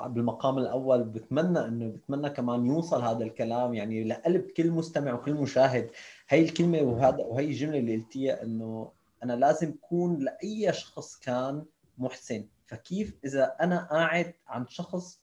بالمقام 0.09 0.59
الأول 0.59 1.05
بتمنى 1.05 1.59
إنه 1.59 1.89
بتمنى 1.89 2.31
كمان 2.31 2.67
يوصل 2.67 3.03
هذا 3.03 3.25
الكلام 3.25 3.75
يعني 3.75 4.05
لقلب 4.05 4.51
كل 4.57 4.71
مستمع 4.71 5.13
وكل 5.13 5.35
مشاهد. 5.35 5.91
هي 6.29 6.43
الكلمة 6.43 6.83
وهذا 6.83 7.25
وهي 7.25 7.45
الجملة 7.45 7.79
اللي 7.79 7.97
قلتيها 7.97 8.43
إنه 8.43 8.91
أنا 9.23 9.33
لازم 9.33 9.75
أكون 9.85 10.19
لأي 10.19 10.73
شخص 10.73 11.17
كان 11.17 11.65
محسن. 11.99 12.45
فكيف 12.67 13.15
إذا 13.25 13.57
أنا 13.61 13.89
قاعد 13.91 14.33
عند 14.49 14.69
شخص 14.69 15.21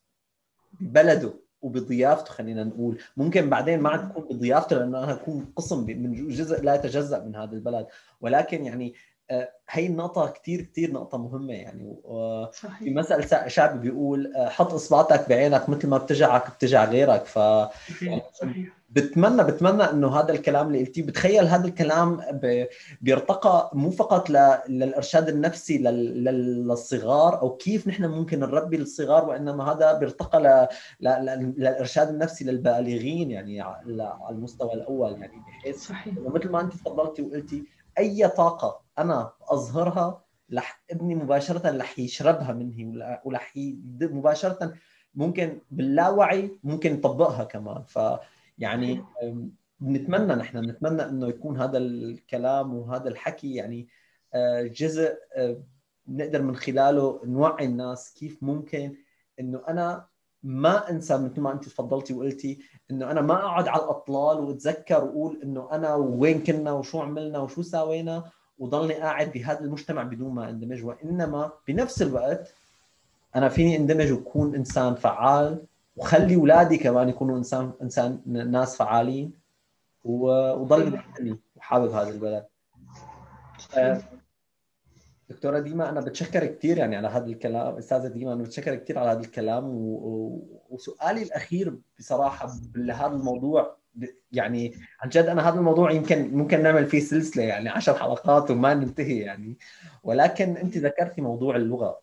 ببلده 0.79 1.34
وبضيافته 1.62 2.31
خلينا 2.31 2.63
نقول. 2.63 2.97
ممكن 3.17 3.49
بعدين 3.49 3.79
ما 3.79 3.89
عاد 3.89 4.10
تكون 4.10 4.38
بضيافته 4.38 4.77
لأنه 4.77 5.03
أنا 5.03 5.13
أكون 5.13 5.53
قسم 5.55 5.86
من 5.86 6.27
جزء 6.27 6.63
لا 6.63 6.75
يتجزأ 6.75 7.23
من 7.23 7.36
هذا 7.36 7.53
البلد. 7.53 7.88
ولكن 8.21 8.65
يعني 8.65 8.93
هي 9.69 9.88
النقطة 9.88 10.27
كثير 10.27 10.62
كثير 10.62 10.91
نقطة 10.91 11.17
مهمة 11.17 11.53
يعني 11.53 11.95
صحيح. 12.53 12.79
في 12.79 12.89
مثل 12.89 13.49
شعبي 13.49 13.79
بيقول 13.79 14.34
آه، 14.36 14.49
حط 14.49 14.73
اصبعتك 14.73 15.29
بعينك 15.29 15.69
مثل 15.69 15.88
ما 15.88 15.97
بتجعك 15.97 16.55
بتجع 16.55 16.86
غيرك 16.86 17.25
ف 17.25 17.36
يعني 18.01 18.21
صحيح. 18.34 18.81
بتمنى 18.89 19.43
بتمنى 19.43 19.84
إنه 19.84 20.19
هذا 20.19 20.31
الكلام 20.31 20.67
اللي 20.67 20.79
قلتيه 20.79 21.03
بتخيل 21.03 21.47
هذا 21.47 21.67
الكلام 21.67 22.21
بيرتقى 23.01 23.71
مو 23.73 23.91
فقط 23.91 24.29
للإرشاد 24.69 25.29
النفسي 25.29 25.77
للصغار 25.77 27.41
أو 27.41 27.57
كيف 27.57 27.88
نحن 27.88 28.05
ممكن 28.05 28.39
نربي 28.39 28.77
الصغار 28.77 29.25
وإنما 29.25 29.71
هذا 29.71 29.93
بيرتقى 29.93 30.69
للإرشاد 31.01 32.10
النفسي 32.10 32.45
للبالغين 32.45 33.31
يعني 33.31 33.62
على 33.62 34.17
المستوى 34.29 34.73
الأول 34.73 35.12
يعني 35.12 35.34
بحيث 35.47 35.88
صحيح 35.88 36.15
مثل 36.17 36.49
ما 36.49 36.62
أنت 36.62 36.73
تفضلتي 36.73 37.21
وقلتي 37.21 37.63
أي 37.97 38.27
طاقة 38.27 38.80
أنا 38.99 39.34
أظهرها 39.41 40.25
رح 40.54 40.84
ابني 40.91 41.15
مباشرة 41.15 41.77
رح 41.77 41.99
يشربها 41.99 42.54
مني 42.54 43.19
ورح 43.25 43.54
مباشرة 44.01 44.73
ممكن 45.15 45.60
باللاوعي 45.71 46.51
ممكن 46.63 46.93
يطبقها 46.93 47.43
كمان. 47.43 47.84
فيعني 47.84 49.04
بنتمنى 49.80 50.36
نحن 50.36 50.62
بنتمنى 50.62 51.04
إنه 51.04 51.27
يكون 51.27 51.58
هذا 51.58 51.77
الكلام 51.77 52.73
وهذا 52.73 53.10
الحكي 53.10 53.56
يعني 53.56 53.88
آه، 54.34 54.63
جزء 54.63 55.17
آه، 55.36 55.63
نقدر 56.08 56.41
من 56.41 56.56
خلاله 56.56 57.21
نوعي 57.25 57.65
الناس 57.65 58.13
كيف 58.13 58.43
ممكن 58.43 58.95
إنه 59.39 59.62
أنا 59.67 60.06
ما 60.43 60.89
أنسى 60.89 61.17
مثل 61.17 61.41
ما 61.41 61.51
أنت 61.51 61.65
تفضلتي 61.65 62.13
وقلتي 62.13 62.60
إنه 62.91 63.12
أنا 63.12 63.21
ما 63.21 63.34
أقعد 63.34 63.67
على 63.67 63.84
الأطلال 63.84 64.39
وأتذكر 64.39 65.04
وأقول 65.04 65.41
إنه 65.43 65.69
أنا 65.71 65.95
وين 65.95 66.43
كنا 66.43 66.71
وشو 66.71 67.01
عملنا 67.01 67.39
وشو 67.39 67.62
سوينا 67.62 68.32
وضلني 68.62 68.93
قاعد 68.93 69.32
بهذا 69.32 69.60
المجتمع 69.60 70.04
بدون 70.04 70.34
ما 70.34 70.50
اندمج 70.50 70.84
وإنما 70.84 71.52
بنفس 71.67 72.02
الوقت 72.02 72.54
أنا 73.36 73.50
فيني 73.50 73.78
اندمج 73.78 74.12
وكون 74.12 74.56
إنسان 74.56 74.95
فعال 74.95 75.65
وخلي 75.97 76.36
اولادي 76.36 76.78
كمان 76.78 77.10
يكونوا 77.10 77.38
انسان 77.38 77.71
انسان 77.82 78.21
ناس 78.26 78.76
فعالين 78.76 79.34
وضل 80.04 80.93
محتمي 80.93 81.39
وحابب 81.56 81.91
هذا 81.91 82.10
البلد. 82.10 82.45
آه، 83.78 84.02
دكتورة 85.30 85.60
ديما 85.60 85.89
أنا 85.89 86.02
بتشكر 86.02 86.45
كثير 86.45 86.78
يعني 86.78 86.95
على 86.95 87.08
هذا 87.08 87.26
الكلام 87.26 87.78
أستاذة 87.78 88.08
ديما 88.08 88.34
أنا 88.34 88.43
بتشكر 88.43 88.76
كثير 88.76 89.00
على 89.00 89.12
هذا 89.12 89.19
الكلام 89.19 89.65
و... 89.65 90.41
وسؤالي 90.69 91.24
الأخير 91.24 91.78
بصراحة 92.00 92.52
بهذا 92.76 93.13
الموضوع 93.13 93.80
يعني 94.32 94.73
عن 94.99 95.10
جد 95.10 95.25
أنا 95.25 95.49
هذا 95.49 95.60
الموضوع 95.60 95.91
يمكن 95.91 96.38
ممكن 96.38 96.63
نعمل 96.63 96.88
فيه 96.88 96.99
سلسلة 96.99 97.43
يعني 97.43 97.69
عشر 97.69 97.93
حلقات 97.93 98.51
وما 98.51 98.73
ننتهي 98.73 99.19
يعني. 99.19 99.58
ولكن 100.04 100.58
أنت 100.58 100.77
ذكرتي 100.77 101.21
موضوع 101.21 101.56
اللغة 101.56 102.01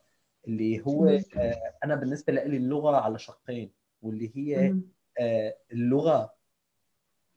اللي 0.48 0.82
هو 0.86 1.06
آه، 1.36 1.74
أنا 1.84 1.94
بالنسبة 1.94 2.32
لي 2.32 2.56
اللغة 2.56 2.96
على 2.96 3.18
شقين 3.18 3.70
واللي 4.02 4.32
هي 4.34 4.74
آه، 5.20 5.56
اللغة 5.72 6.34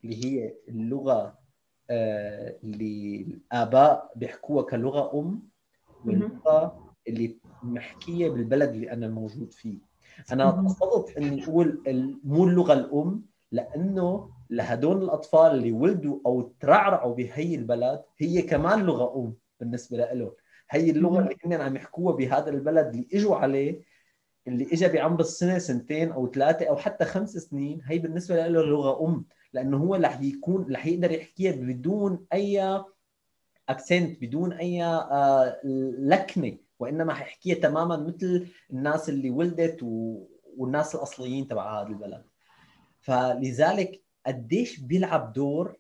اللي 0.04 0.26
هي 0.26 0.54
اللغة 0.68 1.40
آه، 1.90 2.58
اللي 2.64 3.22
الآباء 3.22 4.12
بيحكوها 4.16 4.64
كلغة 4.64 5.20
أم 5.20 5.50
واللغة 6.06 6.94
اللي 7.08 7.38
محكية 7.64 8.30
بالبلد 8.30 8.70
اللي 8.70 8.92
أنا 8.92 9.08
موجود 9.08 9.54
فيه. 9.54 9.78
أنا 10.32 10.52
قصدت 10.52 11.18
إني 11.18 11.44
أقول 11.44 11.82
مو 12.24 12.44
اللغة 12.48 12.74
الأم 12.74 13.26
لأنه 13.52 14.30
لهدول 14.52 15.04
الأطفال 15.04 15.52
اللي 15.52 15.72
ولدوا 15.72 16.20
أو 16.26 16.42
ترعرعوا 16.60 17.16
بهي 17.16 17.56
البلد 17.56 18.04
هي 18.18 18.42
كمان 18.42 18.80
لغة 18.86 19.20
أم 19.20 19.36
بالنسبة 19.60 19.98
لهم 19.98 20.32
هي 20.70 20.90
اللغة 20.90 21.20
اللي 21.20 21.36
هن 21.46 21.54
عم 21.54 21.76
يحكوها 21.76 22.16
بهذا 22.16 22.50
البلد 22.50 22.88
اللي 22.88 23.08
إجوا 23.14 23.36
عليه 23.36 23.82
اللي 24.48 24.68
اجى 24.74 24.88
بعمر 24.88 25.20
السنة 25.20 25.58
سنتين 25.58 26.12
أو 26.12 26.32
ثلاثة 26.32 26.66
أو 26.66 26.76
حتى 26.76 27.06
خمس 27.06 27.38
سنين 27.38 27.82
هي 27.86 28.00
بالنسبة 28.00 28.48
له 28.48 28.62
لغة 28.62 29.06
أم 29.06 29.26
لأنه 29.54 29.78
هو 29.78 29.96
رح 29.96 30.22
يكون 30.22 30.74
رح 30.74 30.86
يقدر 30.86 31.12
يحكيها 31.12 31.52
بدون 31.52 32.26
أي 32.34 32.84
اكسنت 33.70 34.22
بدون 34.22 34.54
أي 34.54 34.84
آه، 34.84 35.60
لكنة 36.00 36.58
وإنما 36.80 37.14
حيحكيها 37.14 37.56
تماما 37.56 37.98
مثل 37.98 38.48
الناس 38.72 39.10
اللي 39.10 39.30
ولدت 39.30 39.84
والناس 40.58 40.96
الأصليين 40.96 41.48
تبع 41.48 41.82
هذا 41.82 41.88
البلد. 41.88 42.24
فلذلك 43.02 44.02
قديش 44.26 44.80
بيلعب 44.80 45.34
دور 45.34 45.76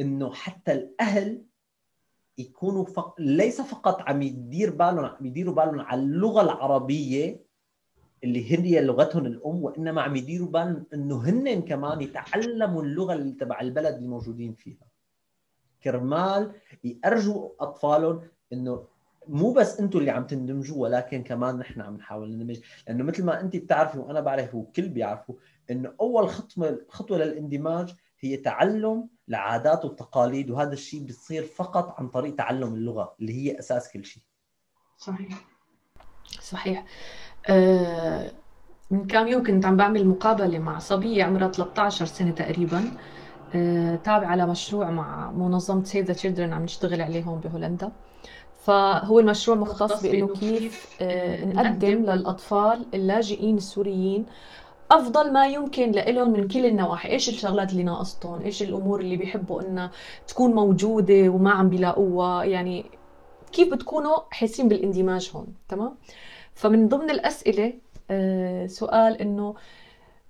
إنه 0.00 0.32
حتى 0.32 0.72
الأهل 0.72 1.42
يكونوا 2.38 2.84
فق... 2.84 3.14
ليس 3.20 3.60
فقط 3.60 4.00
عم 4.00 4.22
يدير 4.22 4.70
بالهم 4.70 5.04
عم 5.04 5.26
يديروا 5.26 5.54
بالهم 5.54 5.80
على 5.80 6.00
اللغة 6.02 6.42
العربية 6.42 7.40
اللي 8.24 8.52
هي 8.52 8.80
لغتهم 8.80 9.26
الأم 9.26 9.64
وإنما 9.64 10.02
عم 10.02 10.16
يديروا 10.16 10.48
بالهم 10.48 10.86
إنه 10.94 11.28
هن 11.28 11.62
كمان 11.62 12.00
يتعلموا 12.00 12.82
اللغة 12.82 13.12
اللي 13.12 13.32
تبع 13.32 13.60
البلد 13.60 13.94
اللي 13.94 14.08
موجودين 14.08 14.54
فيها. 14.54 14.86
كرمال 15.82 16.52
يأرجوا 16.84 17.50
أطفالهم 17.60 18.22
إنه 18.52 18.86
مو 19.30 19.52
بس 19.52 19.80
أنتم 19.80 19.98
اللي 19.98 20.10
عم 20.10 20.26
تندمجوا 20.26 20.82
ولكن 20.82 21.22
كمان 21.22 21.58
نحن 21.58 21.80
عم 21.80 21.96
نحاول 21.96 22.30
نندمج 22.30 22.60
لأنه 22.86 23.04
مثل 23.04 23.24
ما 23.24 23.40
انت 23.40 23.56
بتعرفي 23.56 23.98
وأنا 23.98 24.20
بعرف 24.20 24.54
والكل 24.54 24.88
بيعرفوا 24.88 25.34
إنه 25.70 25.92
أول 26.00 26.28
خطوة 26.28 26.80
خطوة 26.88 27.18
للإندماج 27.18 27.94
هي 28.20 28.36
تعلم 28.36 29.08
العادات 29.28 29.84
والتقاليد 29.84 30.50
وهذا 30.50 30.72
الشيء 30.72 31.00
بيصير 31.00 31.42
فقط 31.42 31.94
عن 31.98 32.08
طريق 32.08 32.34
تعلم 32.34 32.74
اللغة 32.74 33.14
اللي 33.20 33.32
هي 33.32 33.58
أساس 33.58 33.92
كل 33.92 34.04
شيء. 34.04 34.22
صحيح. 34.98 35.44
صحيح. 36.42 36.84
آه 37.48 38.32
من 38.90 39.06
كم 39.06 39.26
يوم 39.28 39.42
كنت 39.44 39.66
عم 39.66 39.76
بعمل 39.76 40.06
مقابلة 40.06 40.58
مع 40.58 40.78
صبية 40.78 41.24
عمرها 41.24 41.48
13 41.48 42.04
سنة 42.04 42.30
تقريبا. 42.30 42.84
آه 43.54 43.96
تابعة 43.96 44.36
لمشروع 44.36 44.90
مع 44.90 45.30
منظمة 45.30 45.84
سيف 45.84 46.06
ذا 46.06 46.12
تشيلدرن 46.14 46.52
عم 46.52 46.62
نشتغل 46.62 47.00
عليه 47.00 47.22
هون 47.22 47.40
بهولندا. 47.40 47.92
فهو 48.60 49.18
المشروع 49.20 49.56
مختص 49.56 50.02
بأنه 50.02 50.28
كيف 50.28 50.96
آه 51.00 51.44
نقدم 51.44 52.10
للأطفال 52.10 52.86
اللاجئين 52.94 53.56
السوريين 53.56 54.26
أفضل 54.90 55.32
ما 55.32 55.46
يمكن 55.46 55.90
لهم 55.90 56.32
من 56.32 56.48
كل 56.48 56.66
النواحي. 56.66 57.08
إيش 57.08 57.28
الشغلات 57.28 57.72
اللي 57.72 57.82
ناقصتهم؟ 57.82 58.42
إيش 58.42 58.62
الأمور 58.62 59.00
اللي 59.00 59.16
بيحبوا 59.16 59.62
انها 59.62 59.90
تكون 60.28 60.54
موجودة 60.54 61.28
وما 61.28 61.50
عم 61.50 61.68
بيلاقوها؟ 61.68 62.44
يعني 62.44 62.84
كيف 63.52 63.72
بتكونوا 63.74 64.16
حاسين 64.30 64.68
بالإندماج 64.68 65.30
هون؟ 65.34 65.46
تمام؟ 65.68 65.96
فمن 66.54 66.88
ضمن 66.88 67.10
الأسئلة 67.10 67.72
آه 68.10 68.66
سؤال 68.66 69.20
إنه 69.20 69.54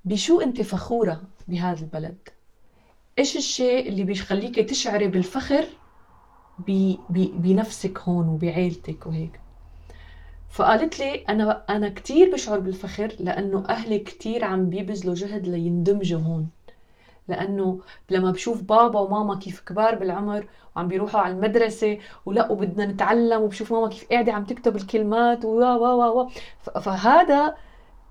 بشو 0.04 0.40
أنت 0.40 0.62
فخورة 0.62 1.20
بهذا 1.48 1.80
البلد؟ 1.80 2.28
إيش 3.18 3.36
الشيء 3.36 3.88
اللي 3.88 4.04
بيخليك 4.04 4.56
تشعري 4.70 5.08
بالفخر 5.08 5.64
بنفسك 7.10 7.98
هون 7.98 8.28
وبعيلتك 8.28 9.06
وهيك. 9.06 9.40
فقالت 10.50 10.98
لي 11.00 11.14
أنا 11.14 11.64
أنا 11.70 11.88
كثير 11.88 12.32
بشعر 12.32 12.58
بالفخر 12.58 13.12
لأنه 13.20 13.64
أهلي 13.68 13.98
كثير 13.98 14.44
عم 14.44 14.70
بيبذلوا 14.70 15.14
جهد 15.14 15.48
ليندمجوا 15.48 16.20
هون. 16.20 16.48
لأنه 17.28 17.80
لما 18.10 18.30
بشوف 18.30 18.62
بابا 18.62 19.00
وماما 19.00 19.36
كيف 19.38 19.60
كبار 19.60 19.94
بالعمر 19.94 20.46
وعم 20.76 20.88
بيروحوا 20.88 21.20
على 21.20 21.34
المدرسة 21.34 21.98
ولا 22.26 22.52
وبدنا 22.52 22.86
نتعلم 22.86 23.42
وبشوف 23.42 23.72
ماما 23.72 23.88
كيف 23.88 24.04
قاعدة 24.10 24.32
عم 24.32 24.44
تكتب 24.44 24.76
الكلمات 24.76 25.44
و 25.44 25.48
و 25.62 26.20
و 26.20 26.28
فهذا 26.80 27.54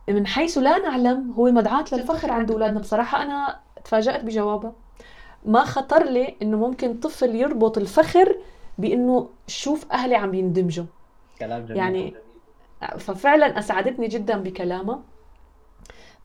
من 0.10 0.28
حيث 0.28 0.58
لا 0.58 0.78
نعلم 0.78 1.32
هو 1.32 1.52
مدعاة 1.52 1.86
للفخر 1.94 2.32
عند 2.32 2.52
أولادنا. 2.52 2.80
بصراحة 2.80 3.24
أنا 3.24 3.60
تفاجأت 3.86 4.24
بجوابها. 4.24 4.74
ما 5.46 5.64
خطر 5.64 6.04
لي 6.04 6.36
إنه 6.42 6.58
ممكن 6.58 6.94
طفل 6.94 7.36
يربط 7.36 7.78
الفخر 7.78 8.36
بإنه 8.78 9.30
شوف 9.48 9.92
أهلي 9.92 10.16
عم 10.16 10.34
يندمجوا. 10.34 10.86
كلام 11.40 11.66
جميل. 11.66 11.78
يعني 11.78 12.14
ففعلا 12.98 13.60
اسعدتني 13.60 14.08
جدا 14.08 14.38
بكلامها 14.38 15.02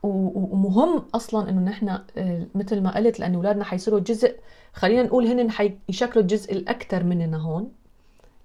ومهم 0.02 1.04
أصلا 1.14 1.48
إنه 1.48 1.60
نحن 1.60 1.88
آه، 1.88 2.46
مثل 2.54 2.80
ما 2.82 2.96
قلت 2.96 3.20
لأن 3.20 3.34
أولادنا 3.34 3.64
حيصيروا 3.64 4.00
جزء 4.00 4.36
خلينا 4.72 5.02
نقول 5.02 5.26
هن 5.26 5.50
حيشكلوا 5.50 6.22
الجزء 6.22 6.52
الأكثر 6.52 7.04
مننا 7.04 7.36
هون. 7.38 7.72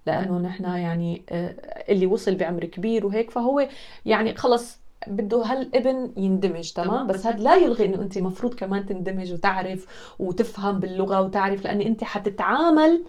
لأنه 0.06 0.38
نحن 0.38 0.64
يعني 0.64 1.22
آه، 1.30 1.56
اللي 1.90 2.06
وصل 2.06 2.36
بعمر 2.36 2.66
كبير 2.66 3.06
وهيك 3.06 3.32
فهو 3.32 3.68
يعني 4.06 4.36
خلص 4.36 4.80
بده 5.08 5.44
هالابن 5.46 6.12
يندمج 6.18 6.72
تمام؟ 6.72 7.08
بس 7.08 7.26
هذا 7.26 7.40
لا 7.40 7.56
يلغي 7.56 7.86
إنه 7.86 8.02
أنت 8.02 8.18
المفروض 8.18 8.54
كمان 8.54 8.86
تندمج 8.86 9.34
وتعرف 9.34 10.14
وتفهم 10.20 10.80
باللغة 10.80 11.22
وتعرف 11.22 11.64
لأن 11.64 11.82
أنت 11.82 12.04
حتتعامل 12.04 13.06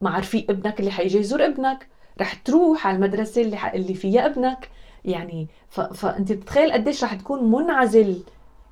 مع 0.00 0.18
رفيق 0.18 0.50
ابنك 0.50 0.80
اللي 0.80 0.90
حيجي 0.90 1.18
يزور 1.18 1.46
ابنك 1.46 1.88
رح 2.20 2.34
تروح 2.34 2.86
على 2.86 2.96
المدرسة 2.96 3.42
اللي, 3.42 3.56
ح... 3.56 3.72
اللي 3.72 3.94
فيها 3.94 4.26
ابنك. 4.26 4.70
يعني 5.04 5.48
ف... 5.68 5.80
فأنت 5.80 6.32
بتتخيل 6.32 6.72
قديش 6.72 7.04
رح 7.04 7.14
تكون 7.14 7.50
منعزل 7.50 8.22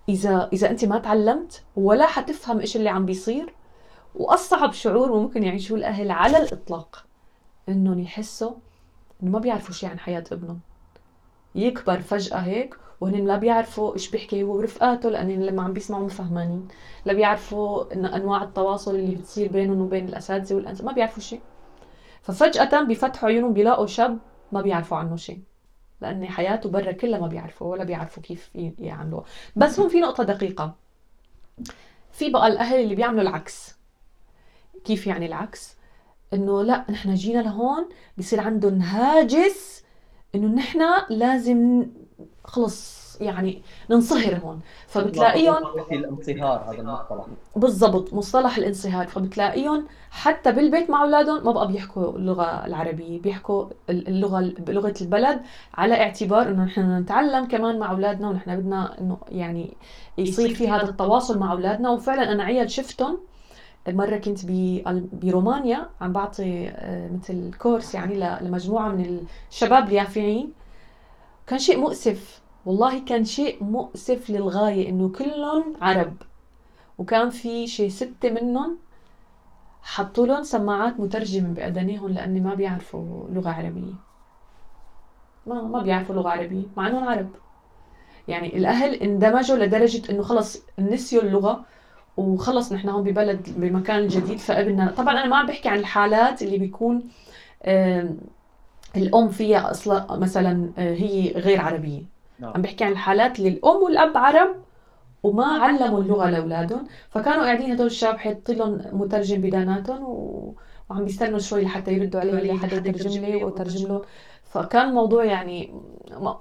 إذا 0.08 0.48
إذا 0.52 0.70
أنت 0.70 0.84
ما 0.84 0.98
تعلمت 0.98 1.62
ولا 1.76 2.06
حتفهم 2.06 2.60
إيش 2.60 2.76
اللي 2.76 2.88
عم 2.88 3.06
بيصير. 3.06 3.54
وأصعب 4.14 4.72
شعور 4.72 5.20
ممكن 5.20 5.42
يعيشوه 5.42 5.78
الأهل 5.78 6.10
على 6.10 6.38
الإطلاق 6.38 7.04
إنهم 7.68 7.98
يحسوا 7.98 8.52
إنه 9.22 9.30
ما 9.30 9.38
بيعرفوا 9.38 9.74
شيء 9.74 9.88
عن 9.88 9.98
حياة 9.98 10.24
ابنهم. 10.32 10.60
يكبر 11.56 12.00
فجأة 12.00 12.36
هيك 12.36 12.74
وهن 13.00 13.26
لا 13.26 13.36
بيعرفوا 13.36 13.94
إيش 13.94 14.10
بيحكي 14.10 14.42
هو 14.42 14.56
ورفقاته 14.56 15.10
لأن 15.10 15.42
لما 15.42 15.62
عم 15.62 15.72
بيسمعوا 15.72 16.02
مو 16.02 16.08
فهمانين 16.08 16.68
لا 17.04 17.12
بيعرفوا 17.12 17.92
أنواع 18.16 18.42
التواصل 18.42 18.94
اللي 18.94 19.16
بتصير 19.16 19.52
بينهم 19.52 19.80
وبين 19.80 20.08
الأساتذة 20.08 20.54
والانس 20.54 20.80
ما 20.80 20.92
بيعرفوا 20.92 21.22
شيء. 21.22 21.40
ففجأة 22.22 22.82
بيفتحوا 22.82 23.28
عيونهم 23.28 23.52
بيلاقوا 23.52 23.86
شاب 23.86 24.18
ما 24.52 24.62
بيعرفوا 24.62 24.96
عنه 24.96 25.16
شيء. 25.16 25.40
لأن 26.00 26.26
حياته 26.26 26.70
برا 26.70 26.92
كلها 26.92 27.20
ما 27.20 27.26
بيعرفوا 27.26 27.72
ولا 27.72 27.84
بيعرفوا 27.84 28.22
كيف 28.22 28.50
يعملوها 28.78 29.24
بس 29.56 29.80
هون 29.80 29.88
في 29.88 30.00
نقطة 30.00 30.24
دقيقة. 30.24 30.74
في 32.12 32.30
بقى 32.30 32.46
الأهل 32.46 32.80
اللي 32.80 32.94
بيعملوا 32.94 33.22
العكس. 33.22 33.76
كيف 34.84 35.06
يعني 35.06 35.26
العكس؟ 35.26 35.76
إنه 36.32 36.62
لا 36.62 36.84
نحن 36.90 37.14
جينا 37.14 37.42
لهون 37.42 37.88
بصير 38.18 38.40
عندهم 38.40 38.82
هاجس 38.82 39.85
إنه 40.34 40.46
نحن 40.46 40.80
لازم 41.10 41.86
خلص 42.44 43.06
يعني 43.20 43.62
ننصهر 43.90 44.36
هون. 44.44 44.60
فبتلاقيهم 44.86 45.84
في 45.88 45.94
الانصهار 45.94 46.64
هذا 46.70 46.80
المصطلح. 46.80 47.26
بالضبط 47.56 48.14
مصطلح 48.14 48.56
الانصهار. 48.56 49.06
فبتلاقيهم 49.06 49.86
حتى 50.10 50.52
بالبيت 50.52 50.90
مع 50.90 51.02
أولادهم 51.02 51.44
ما 51.44 51.52
بقى 51.52 51.68
بيحكوا 51.68 52.16
اللغة 52.16 52.66
العربية 52.66 53.20
بيحكوا 53.20 53.66
اللغة 53.90 54.52
بلغة 54.58 54.94
البلد 55.00 55.40
على 55.74 55.94
اعتبار 55.94 56.48
إنه 56.48 56.64
نحن 56.64 56.98
نتعلم 56.98 57.44
كمان 57.44 57.78
مع 57.78 57.90
أولادنا 57.90 58.28
ونحن 58.28 58.56
بدنا 58.56 59.00
إنه 59.00 59.18
يعني 59.28 59.76
يصير 60.18 60.54
في 60.54 60.68
هذا 60.68 60.84
التواصل 60.88 61.38
مع 61.38 61.52
أولادنا. 61.52 61.90
وفعلا 61.90 62.32
أنا 62.32 62.44
عيال 62.44 62.70
شفتهم 62.70 63.18
مرة 63.88 64.16
كنت 64.16 64.40
برومانيا 65.12 65.88
عم 66.00 66.12
بعطي 66.12 66.68
آه، 66.68 67.10
مثل 67.12 67.52
كورس 67.58 67.94
يعني 67.94 68.38
لمجموعة 68.40 68.88
من 68.88 69.26
الشباب 69.50 69.88
اليافعين. 69.88 70.52
كان 71.46 71.58
شيء 71.58 71.78
مؤسف 71.78 72.42
والله 72.66 73.04
كان 73.04 73.24
شيء 73.24 73.64
مؤسف 73.64 74.30
للغاية 74.30 74.88
إنه 74.88 75.08
كلهم 75.08 75.74
عرب. 75.80 76.16
وكان 76.98 77.30
في 77.30 77.66
شيء 77.66 77.88
ستة 77.88 78.30
منهم 78.30 78.78
حطوا 79.82 80.26
لهم 80.26 80.42
سماعات 80.42 81.00
مترجمة 81.00 81.48
بأذانيهم 81.48 82.08
لأني 82.08 82.40
ما 82.40 82.54
بيعرفوا 82.54 83.28
لغة 83.28 83.50
عربية. 83.50 83.92
ما 85.46 85.62
ما 85.62 85.82
بيعرفوا 85.82 86.14
لغة 86.14 86.28
عربية 86.28 86.64
مع 86.76 86.86
إنهم 86.88 87.08
عرب. 87.08 87.30
يعني 88.28 88.56
الأهل 88.56 88.94
اندمجوا 88.94 89.56
لدرجة 89.56 90.12
إنه 90.12 90.22
خلص 90.22 90.62
نسيوا 90.78 91.22
اللغة 91.22 91.64
وخلص 92.16 92.72
نحن 92.72 92.88
هون 92.88 93.04
ببلد 93.04 93.48
بمكان 93.56 94.08
جديد. 94.08 94.38
فقبلنا 94.38 94.90
طبعا 94.96 95.14
أنا 95.14 95.26
ما 95.26 95.36
عم 95.36 95.46
بحكي 95.46 95.68
عن 95.68 95.78
الحالات 95.78 96.42
اللي 96.42 96.58
بيكون 96.58 97.02
الأم 98.96 99.28
فيها 99.28 99.70
أصلا 99.70 100.06
مثلا 100.10 100.70
آه، 100.78 100.94
هي 100.94 101.32
غير 101.32 101.60
عربية. 101.60 102.02
نعم. 102.38 102.52
عم 102.54 102.62
بحكي 102.62 102.84
عن 102.84 102.92
الحالات 102.92 103.38
اللي 103.38 103.48
الأم 103.48 103.76
والأب 103.82 104.16
عرب 104.16 104.56
وما 105.22 105.46
علموا 105.46 106.00
اللغة 106.00 106.30
لأولادهم. 106.30 106.86
فكانوا 107.10 107.44
قاعدين 107.44 107.72
هدول 107.72 107.86
الشباب 107.86 108.18
حيط 108.18 108.50
لهم 108.50 108.80
مترجم 108.92 109.40
بداناتهم 109.40 110.04
و... 110.04 110.54
وعم 110.90 111.04
بيستنوا 111.04 111.38
شوي 111.38 111.62
لحتى 111.64 111.92
يردوا 111.92 112.20
عليه 112.20 112.52
لحتى 112.52 112.76
يترجم 112.76 113.24
لي 113.24 113.44
وترجم 113.44 113.88
لهم. 113.88 114.02
فكان 114.44 114.88
الموضوع 114.88 115.24
يعني 115.24 115.74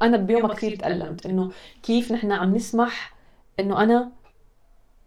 أنا 0.01 0.17
بيومها 0.17 0.53
كثير 0.53 0.75
تألمت. 0.75 1.25
إنه 1.25 1.51
كيف 1.83 2.11
نحن 2.11 2.31
عم 2.31 2.55
نسمح 2.55 3.13
إنه 3.59 3.83
أنا 3.83 4.11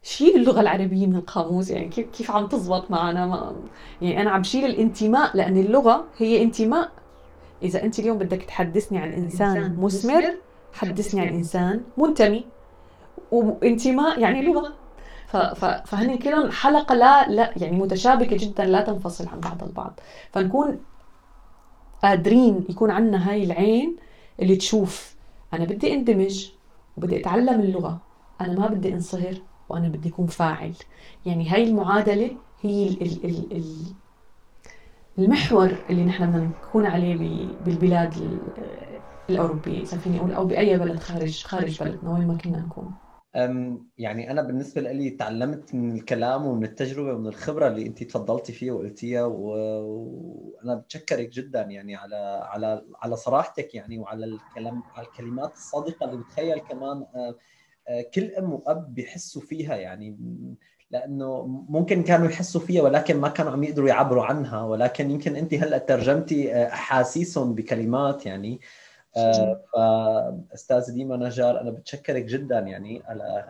شيل 0.09 0.37
اللغة 0.37 0.61
العربية 0.61 1.07
من 1.07 1.17
القاموس؟ 1.17 1.71
يعني 1.71 1.89
كيف 1.89 2.07
كيف 2.11 2.31
عم 2.31 2.47
تزبط 2.47 2.91
معنا؟ 2.91 3.27
ما 3.27 3.57
يعني 4.03 4.23
أنا 4.23 4.31
عم 4.31 4.43
شيل 4.43 4.65
الانتماء 4.65 5.37
لأن 5.37 5.57
اللغة 5.57 6.05
هي 6.19 6.43
انتماء. 6.43 6.91
إذا 7.63 7.83
أنت 7.83 7.99
اليوم 7.99 8.19
بدك 8.19 8.43
تحدثني 8.43 8.99
عن 8.99 9.13
إنسان 9.13 9.77
مثمر 9.81 10.25
حدثني 10.73 11.21
عن 11.21 11.29
إنسان 11.29 11.81
منتمي. 11.97 12.45
وانتماء 13.33 14.21
يعني 14.21 14.43
لغة. 14.43 14.73
فهن 15.85 16.19
كلهم 16.19 16.51
حلقة 16.51 16.95
لا 16.95 17.29
لا 17.31 17.53
يعني 17.57 17.77
متشابكة 17.77 18.37
جدا 18.37 18.65
لا 18.65 18.81
تنفصل 18.81 19.29
عن 19.29 19.41
بعض 19.41 19.63
البعض. 19.63 20.01
فنكون 20.33 20.81
قادرين 22.03 22.65
يكون 22.69 22.91
عندنا 22.91 23.31
هاي 23.31 23.45
العين 23.45 23.97
اللي 24.43 24.57
تشوف 24.57 25.15
أنا 25.55 25.65
بدي 25.65 25.95
اندمج 25.95 26.51
وبدي 26.97 27.21
أتعلم 27.21 27.61
اللغة 27.61 27.99
أنا 28.41 28.59
ما 28.59 28.67
بدي 28.67 28.95
انصهر. 28.95 29.35
وأنا 29.69 29.89
بدي 29.89 30.09
أكون 30.09 30.27
فاعل. 30.27 30.75
يعني 31.27 31.49
هاي 31.49 31.65
المعادلة 31.65 32.31
هي 32.61 32.89
ال 32.89 33.03
ال 33.03 33.25
ال 33.25 33.53
ال 33.57 33.95
المحور 35.19 35.85
اللي 35.91 36.05
نحن 36.05 36.27
بدنا 36.31 36.45
نكون 36.69 36.87
عليه 36.87 37.17
بالبلاد 37.65 38.15
الأوروبية 39.31 39.83
إذا 39.83 39.99
فيني 39.99 40.19
أقول 40.19 40.33
أو 40.33 40.45
بأي 40.45 40.79
بلد 40.79 40.99
خارج 40.99 41.43
خارج 41.45 41.83
بلدنا 41.83 42.11
وين 42.11 42.27
ما 42.27 42.37
كنا 42.37 42.59
نكون. 42.59 42.93
يعني 43.99 44.31
أنا 44.31 44.43
بالنسبة 44.43 44.81
لي 44.81 45.11
تعلمت 45.11 45.75
من 45.75 45.95
الكلام 45.95 46.47
ومن 46.47 46.65
التجربة 46.65 47.15
ومن 47.15 47.27
الخبرة 47.27 47.69
اللي 47.69 47.87
انت 47.87 48.03
تفضلتي 48.03 48.53
فيها 48.53 48.73
وقلتيها 48.73 49.25
وأنا 49.25 50.75
بتشكرك 50.75 51.29
جدا 51.29 51.63
يعني 51.63 51.97
على 51.97 52.17
على 52.45 52.85
على 53.03 53.17
صراحتك 53.17 53.75
يعني 53.75 53.99
وعلى 53.99 54.25
الكلام 54.25 54.83
على 54.97 55.07
الكلمات 55.07 55.53
الصادقة 55.53 56.05
اللي 56.05 56.17
بتخيل 56.17 56.59
كمان 56.59 57.05
كل 58.15 58.35
ام 58.35 58.53
واب 58.53 58.95
بيحسوا 58.95 59.43
فيها 59.43 59.77
يعني 59.77 60.19
لأنه 60.91 61.47
ممكن 61.69 62.03
كانوا 62.03 62.27
يحسوا 62.27 62.61
فيها 62.61 62.83
ولكن 62.83 63.17
ما 63.17 63.29
كانوا 63.29 63.53
عم 63.53 63.65
يقدروا 63.65 63.89
يعبروا 63.89 64.25
عنها. 64.25 64.63
ولكن 64.63 65.11
يمكن 65.11 65.37
أنت 65.37 65.55
هلأ 65.55 65.79
ترجمتي 65.79 66.55
آه، 66.55 66.67
أحاسيسهم 66.69 67.55
بكلمات 67.55 68.27
يعني. 68.27 68.61
آه، 69.17 69.61
فاستاذ 70.51 70.95
ديما 70.95 71.17
نجار 71.17 71.61
أنا 71.61 71.71
بتشكرك 71.71 72.25
جدا 72.25 72.59
يعني 72.59 73.03
على 73.05 73.45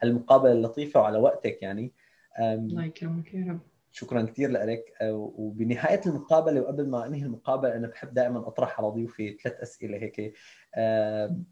هالمقابلة 0.00 0.52
اللطيفة 0.52 1.00
وعلى 1.00 1.18
وقتك 1.18 1.62
يعني. 1.62 1.92
الله 2.40 2.84
يكرمك 2.84 3.34
يا 3.34 3.46
رب. 3.52 3.75
شكرا 3.96 4.22
كثير 4.22 4.50
لك. 4.50 4.84
وبنهاية 5.12 6.00
المقابلة 6.06 6.60
وقبل 6.60 6.88
ما 6.88 7.06
أنهي 7.06 7.22
المقابلة 7.22 7.76
أنا 7.76 7.86
بحب 7.86 8.14
دائما 8.14 8.48
أطرح 8.48 8.80
على 8.80 8.88
ضيوفي 8.88 9.36
ثلاث 9.42 9.60
أسئلة 9.60 9.98
هيك. 9.98 10.34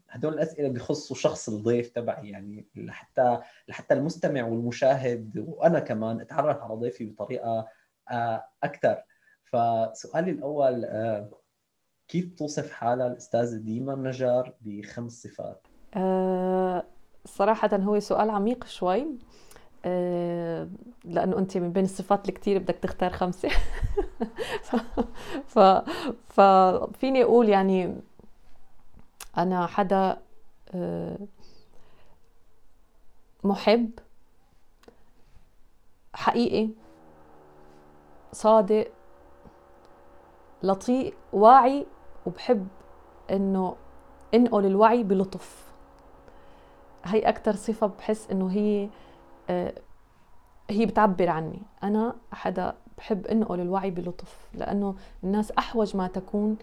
هدول 0.09 0.33
الأسئلة 0.33 0.69
بيخصوا 0.69 1.15
شخص 1.15 1.49
الضيف 1.49 1.89
تبعي 1.89 2.29
يعني 2.29 2.67
لحتى 2.75 3.39
لحتى 3.67 3.93
المستمع 3.93 4.45
والمشاهد 4.45 5.45
وأنا 5.47 5.79
كمان 5.79 6.21
أتعرف 6.21 6.57
على 6.57 6.73
ضيفي 6.73 7.05
بطريقة 7.05 7.67
آه، 8.11 8.45
أكثر. 8.63 9.03
فسؤالي 9.43 10.31
الأول 10.31 10.87
كيف 12.07 12.33
توصف 12.37 12.71
حالها 12.71 13.07
الأستاذة 13.07 13.57
ديما 13.57 13.93
النجار 13.93 14.53
بخمس 14.61 15.23
صفات؟ 15.23 15.67
صراحة 17.25 17.77
هو 17.77 17.99
سؤال 17.99 18.29
عميق 18.29 18.65
شوي. 18.65 19.19
لأنه 21.05 21.37
أنت 21.37 21.57
من 21.57 21.71
بين 21.71 21.83
الصفات 21.83 22.29
الكتير 22.29 22.59
بدك 22.59 22.75
تختار 22.75 23.09
خمسة. 23.09 23.49
ف... 25.53 25.59
ففيني 26.29 27.23
أقول 27.23 27.49
يعني 27.49 27.95
أنا 29.37 29.65
حدا 29.65 30.17
آه، 30.75 31.17
محب 33.43 33.91
حقيقي 36.13 36.69
صادق 38.31 38.87
لطيف 40.63 41.13
واعي 41.33 41.85
وبحب 42.25 42.67
إنه 43.31 43.75
إنقل 44.33 44.65
الوعي 44.65 45.03
بلطف. 45.03 45.65
هي 47.05 47.19
أكثر 47.19 47.55
صفة 47.55 47.87
بحس 47.87 48.27
إنه 48.31 48.51
هي 48.51 48.83
آه، 48.83 48.89
هي 50.69 50.85
بتعبر 50.85 51.29
عني. 51.29 51.61
أنا 51.83 52.15
حدا 52.31 52.75
بحب 52.97 53.25
انقل 53.27 53.59
الوعي 53.59 53.91
بلطف 53.91 54.47
لأنه 54.53 54.95
الناس 55.23 55.51
أحوج 55.51 55.97
ما 55.97 56.07
تكون 56.07 56.57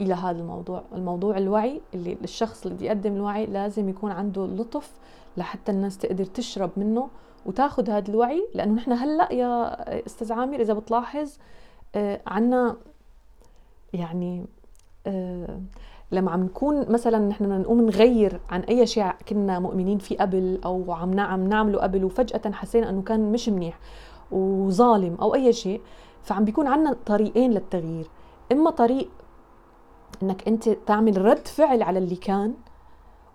إلى 0.00 0.14
هذا 0.14 0.40
الموضوع. 0.40 0.82
الموضوع 0.92 1.38
الوعي 1.38 1.80
اللي 1.94 2.16
الشخص 2.24 2.66
اللي 2.66 2.78
بيقدم 2.78 3.14
الوعي 3.16 3.46
لازم 3.46 3.88
يكون 3.88 4.12
عنده 4.12 4.46
لطف 4.46 4.92
لحتى 5.36 5.72
الناس 5.72 5.98
تقدر 5.98 6.24
تشرب 6.24 6.70
منه 6.76 7.08
وتاخذ 7.46 7.90
هذا 7.90 8.08
الوعي. 8.08 8.48
لأنه 8.54 8.74
نحن 8.74 8.92
هلأ 8.92 9.32
يا 9.32 10.06
أستاذ 10.06 10.32
عامر 10.32 10.60
إذا 10.60 10.74
بتلاحظ 10.74 11.36
آه، 11.94 12.20
عنا 12.26 12.76
يعني 13.92 14.46
آه، 15.06 15.60
لما 16.12 16.30
عم 16.30 16.44
نكون 16.44 16.92
مثلا 16.92 17.18
نحن 17.18 17.44
بدنا 17.44 17.58
نقوم 17.58 17.80
نغير 17.80 18.40
عن 18.50 18.60
أي 18.60 18.86
شيء 18.86 19.10
كنا 19.28 19.58
مؤمنين 19.58 19.98
فيه 19.98 20.16
قبل 20.18 20.60
أو 20.64 20.92
عم 20.92 21.20
عم 21.20 21.48
نعمله 21.48 21.78
قبل 21.80 22.04
وفجأة 22.04 22.52
حسينا 22.52 22.90
إنه 22.90 23.02
كان 23.02 23.32
مش 23.32 23.48
منيح 23.48 23.78
وظالم 24.30 25.14
أو 25.14 25.34
أي 25.34 25.52
شيء 25.52 25.80
فعم 26.22 26.44
بيكون 26.44 26.66
عندنا 26.66 26.96
طريقين 27.06 27.50
للتغيير. 27.50 28.08
إما 28.52 28.70
طريق 28.70 29.08
إنك 30.22 30.48
أنت 30.48 30.68
تعمل 30.68 31.24
رد 31.24 31.48
فعل 31.48 31.82
على 31.82 31.98
اللي 31.98 32.16
كان 32.16 32.54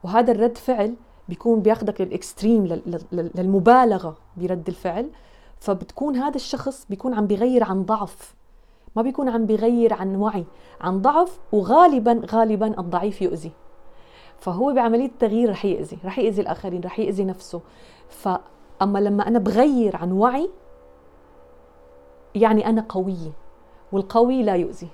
وهذا 0.04 0.32
الرد 0.32 0.58
فعل 0.58 0.96
بيكون 1.30 1.62
بياخدك 1.62 2.02
للإكستريم 2.02 2.82
للمبالغة 3.12 4.18
برد 4.38 4.68
الفعل. 4.68 5.10
فبتكون 5.60 6.16
هذا 6.16 6.36
الشخص 6.36 6.86
بيكون 6.90 7.14
عم 7.14 7.28
بيغير 7.28 7.64
عن 7.64 7.84
ضعف. 7.84 8.36
ما 8.96 9.02
بيكون 9.02 9.30
عم 9.30 9.46
بيغير 9.46 9.94
عن 9.94 10.16
وعي 10.16 10.46
عن 10.82 11.02
ضعف 11.02 11.40
وغالبا 11.52 12.22
غالبا 12.32 12.80
الضعيف 12.80 13.22
يؤذي. 13.22 13.52
فهو 14.40 14.74
بعملية 14.74 15.06
التغيير 15.06 15.50
رح 15.50 15.66
يأذي 15.66 15.98
رح 16.06 16.20
يأذي 16.20 16.42
الآخرين 16.42 16.82
رح 16.82 17.00
يأذي 17.00 17.26
نفسه. 17.26 17.62
فأما 18.10 19.00
لما 19.00 19.28
أنا 19.28 19.40
بغير 19.40 19.96
عن 19.96 20.12
وعي 20.12 20.50
يعني 22.36 22.66
أنا 22.66 22.86
قوية 22.90 23.32
والقوي 23.92 24.44
لا 24.44 24.56
يؤذي. 24.56 24.88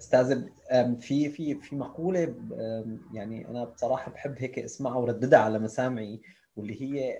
أستاذ 0.00 0.44
في 1.00 1.28
في 1.28 1.54
في 1.54 1.76
مقولة 1.76 2.34
يعني 3.12 3.48
أنا 3.48 3.64
بصراحة 3.64 4.12
بحب 4.12 4.34
هيك 4.38 4.58
اسمعها 4.58 4.96
ورددها 4.96 5.38
على 5.38 5.58
مسامعي 5.58 6.20
واللي 6.56 6.82
هي 6.82 7.18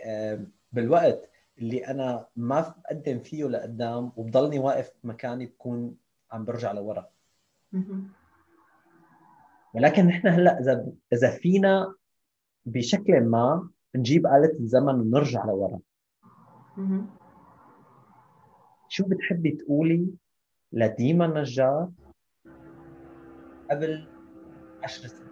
بالوقت 0.73 1.30
اللي 1.61 1.87
أنا 1.87 2.27
ما 2.37 2.61
بقدم 2.61 3.19
فيه 3.19 3.45
لقدام 3.45 4.13
وبضلني 4.17 4.59
واقف 4.59 4.93
مكاني 5.05 5.47
بكون 5.47 5.97
عم 6.33 6.45
برجع 6.45 6.73
لورا. 6.73 7.09
ولكن 9.75 10.07
نحن 10.07 10.29
هلأ 10.29 10.61
إذا 10.61 10.93
إذا 11.13 11.31
فينا 11.31 11.95
بشكل 12.67 13.21
ما 13.21 13.69
نجيب 13.95 14.27
آلة 14.27 14.53
الزمن 14.61 14.95
ونرجع 14.95 15.45
لورا. 15.45 15.81
شو 18.89 19.05
بتحبي 19.09 19.51
تقولي 19.51 20.07
لديما 20.73 21.25
النجار 21.27 21.91
قبل 23.71 24.09
عشر 24.83 25.09
سنين؟ 25.09 25.31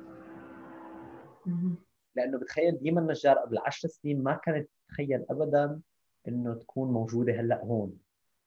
لأنه 2.16 2.38
بتخيل 2.38 2.78
ديما 2.78 3.00
النجار 3.00 3.38
قبل 3.38 3.58
عشر 3.58 3.88
سنين 3.88 4.22
ما 4.22 4.34
كانت 4.34 4.68
تتخيل 4.88 5.24
ابدا 5.30 5.80
إنه 6.28 6.54
تكون 6.54 6.92
موجودة 6.92 7.40
هلأ 7.40 7.64
هون 7.64 7.98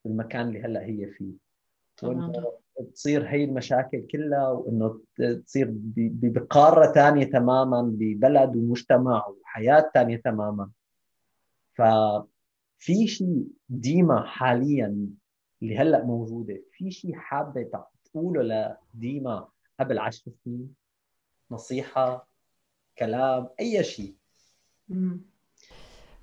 بالمكان 0.05 0.47
اللي 0.47 0.61
هلأ 0.61 0.85
هي 0.85 1.07
فيه. 1.07 1.33
تصير 2.93 3.27
هي 3.27 3.43
المشاكل 3.43 4.07
كلها 4.07 4.49
وإنه 4.49 5.01
تصير 5.45 5.67
بقاره 6.05 6.93
ثانية 6.93 7.25
تماما 7.25 7.81
ببلد 7.81 8.55
ومجتمع 8.55 9.27
وحياة 9.27 9.91
ثانية 9.93 10.17
تماما. 10.17 10.69
ففي 11.73 13.07
شيء 13.07 13.47
ديما 13.69 14.23
حاليا 14.23 15.07
اللي 15.61 15.77
هلأ 15.77 16.05
موجودة 16.05 16.61
في 16.71 16.91
شيء 16.91 17.15
حابة 17.15 17.69
تقوله 18.05 18.75
لديما 18.93 19.47
قبل 19.79 19.99
عشر 19.99 20.31
سنين؟ 20.45 20.75
نصيحة 21.51 22.27
كلام 22.97 23.49
أي 23.59 23.83
شيء. 23.83 24.15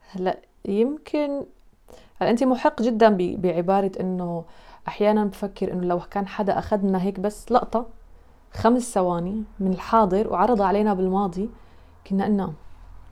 هلأ 0.01 0.48
يمكن 0.65 1.43
هلا 2.21 2.31
انت 2.31 2.45
محق 2.45 2.83
جدا 2.83 3.17
بعبارة 3.37 3.93
إنه 4.01 4.45
أحيانا 4.89 5.25
بفكر 5.25 5.73
إنه 5.73 5.87
لو 5.87 6.01
كان 6.11 6.27
حدا 6.27 6.59
أخذنا 6.59 7.03
هيك 7.03 7.21
بس 7.21 7.53
لقطة 7.53 7.87
خمس 8.53 8.95
ثواني 8.95 9.45
من 9.61 9.73
الحاضر 9.73 10.29
وعرضها 10.33 10.67
علينا 10.67 10.95
بالماضي 10.95 11.51
كنا 12.07 12.25
قلنا 12.25 12.53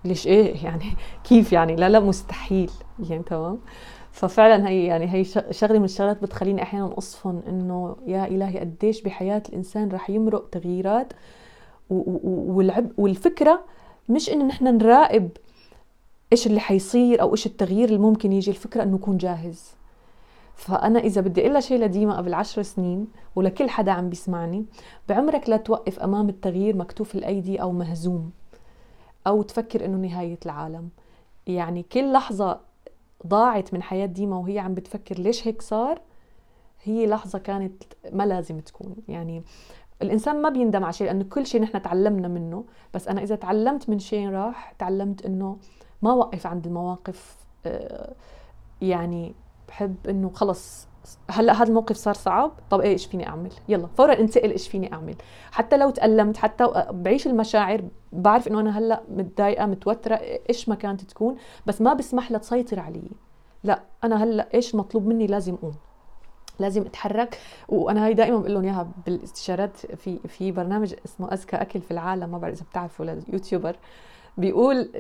ليش 0.05 0.27
إيه؟ 0.27 0.57
يعني 0.65 0.85
كيف 1.25 1.53
يعني؟ 1.53 1.77
لا 1.77 1.89
لا 1.89 2.01
مستحيل. 2.01 2.71
يعني 3.09 3.23
تمام؟ 3.23 3.59
ففعلا 4.13 4.69
هي 4.69 4.85
يعني 4.85 5.13
هي 5.15 5.25
شغلة 5.51 5.79
من 5.79 5.85
الشغلات 5.85 6.23
بتخليني 6.23 6.63
أحيانا 6.63 6.99
أصفن 6.99 7.43
إنه 7.49 7.97
يا 8.07 8.27
إلهي 8.27 8.59
قديش 8.59 9.03
بحياة 9.03 9.43
الإنسان 9.49 9.89
رح 9.89 10.11
يمرق 10.11 10.49
تغييرات 10.51 11.13
والعب 11.91 12.91
والفكرة 12.99 13.65
مش 14.09 14.31
إنه 14.31 14.45
نحن 14.45 14.65
نراقب 14.77 15.29
إيش 16.33 16.47
اللي 16.47 16.61
حيصير 16.61 17.21
أو 17.21 17.33
إيش 17.33 17.47
التغيير 17.47 17.89
اللي 17.89 17.99
ممكن 17.99 18.33
يجي؟ 18.33 18.51
الفكرة 18.51 18.83
إنه 18.83 18.95
نكون 18.95 19.17
جاهز. 19.17 19.77
فأنا 20.55 20.99
إذا 20.99 21.21
بدي 21.21 21.47
أقول 21.47 21.63
شيء 21.63 21.81
لديما 21.81 22.17
قبل 22.17 22.35
عشر 22.35 22.63
سنين 22.63 23.07
ولكل 23.37 23.71
حدا 23.71 23.93
عم 23.93 24.09
بيسمعني 24.09 24.65
بعمرك 25.09 25.49
لا 25.49 25.57
توقف 25.57 25.99
أمام 25.99 26.29
التغيير 26.29 26.77
مكتوف 26.77 27.15
الأيدي 27.15 27.63
أو 27.63 27.73
مهزوم 27.73 28.31
أو 29.27 29.43
تفكر 29.43 29.85
إنه 29.85 29.97
نهاية 29.97 30.39
العالم. 30.47 30.89
يعني 31.47 31.83
كل 31.83 32.13
لحظة 32.13 32.61
ضاعت 33.27 33.75
من 33.75 33.83
حياة 33.83 34.07
ديما 34.07 34.37
وهي 34.37 34.59
عم 34.59 34.75
بتفكر 34.75 35.19
ليش 35.19 35.49
هيك 35.49 35.63
صار 35.63 36.01
هي 36.83 37.07
لحظة 37.07 37.39
كانت 37.39 37.83
ما 38.13 38.27
لازم 38.27 38.61
تكون. 38.61 38.97
يعني 39.09 39.43
الإنسان 40.03 40.43
ما 40.43 40.49
بيندم 40.49 40.85
على 40.85 40.93
شيء 40.93 41.07
لأنه 41.07 41.25
كل 41.25 41.47
شيء 41.47 41.61
نحن 41.61 41.83
تعلمنا 41.83 42.29
منه 42.29 42.65
بس 42.95 43.09
أنا 43.09 43.23
إذا 43.23 43.37
تعلمت 43.37 43.89
من 43.89 43.99
شيء 43.99 44.29
راح 44.29 44.73
تعلمت 44.73 45.27
إنه 45.27 45.57
ما 46.03 46.13
وقف 46.13 46.47
عند 46.47 46.67
المواقف 46.67 47.37
آه، 47.67 48.15
يعني 48.81 49.35
بحب 49.69 49.97
إنه 50.09 50.31
خلص 50.35 50.87
هلأ 51.31 51.53
هذا 51.53 51.69
الموقف 51.69 51.97
صار 51.97 52.15
صعب 52.15 52.53
طب 52.71 52.81
إيه 52.81 52.93
إيش 52.93 53.07
فيني 53.07 53.29
أعمل؟ 53.29 53.53
يلا 53.69 53.87
فورا 53.87 54.21
انتقل 54.21 54.51
إيش 54.51 54.69
فيني 54.69 54.93
أعمل؟ 54.93 55.15
حتى 55.53 55.77
لو 55.77 55.91
تألمت 55.91 56.37
حتى 56.37 56.87
بعيش 56.91 57.27
المشاعر 57.27 57.85
بعرف 58.13 58.49
إنه 58.49 58.61
أنا 58.61 58.79
هلأ 58.79 59.03
متضايقة 59.11 59.67
متوترة 59.67 60.15
إيش 60.49 60.69
ما 60.69 60.75
كانت 60.75 61.03
تكون 61.03 61.37
بس 61.67 61.81
ما 61.81 61.95
بسمح 61.95 62.31
لها 62.31 62.41
تسيطر 62.41 62.81
علي. 62.81 63.11
لأ 63.65 63.83
أنا 64.05 64.25
هلأ 64.25 64.49
إيش 64.55 64.75
مطلوب 64.75 65.07
مني 65.07 65.27
لازم 65.27 65.55
أقوم. 65.55 65.75
لازم 66.59 66.83
أتحرك. 66.83 67.39
وأنا 67.69 68.07
هاي 68.07 68.15
دائما 68.15 68.39
بقول 68.39 68.55
لهم 68.55 68.65
إياها 68.65 68.89
بالاستشارات 69.07 69.77
في 69.77 70.19
في 70.29 70.53
برنامج 70.53 70.95
اسمه 71.05 71.33
اذكى 71.33 71.57
أكل 71.57 71.81
في 71.81 71.91
العالم 71.91 72.31
ما 72.31 72.39
بعرف 72.39 72.55
إذا 72.55 72.65
بتعرفوا 72.71 73.07
يوتيوبر 73.33 73.77
بيقول 74.37 74.91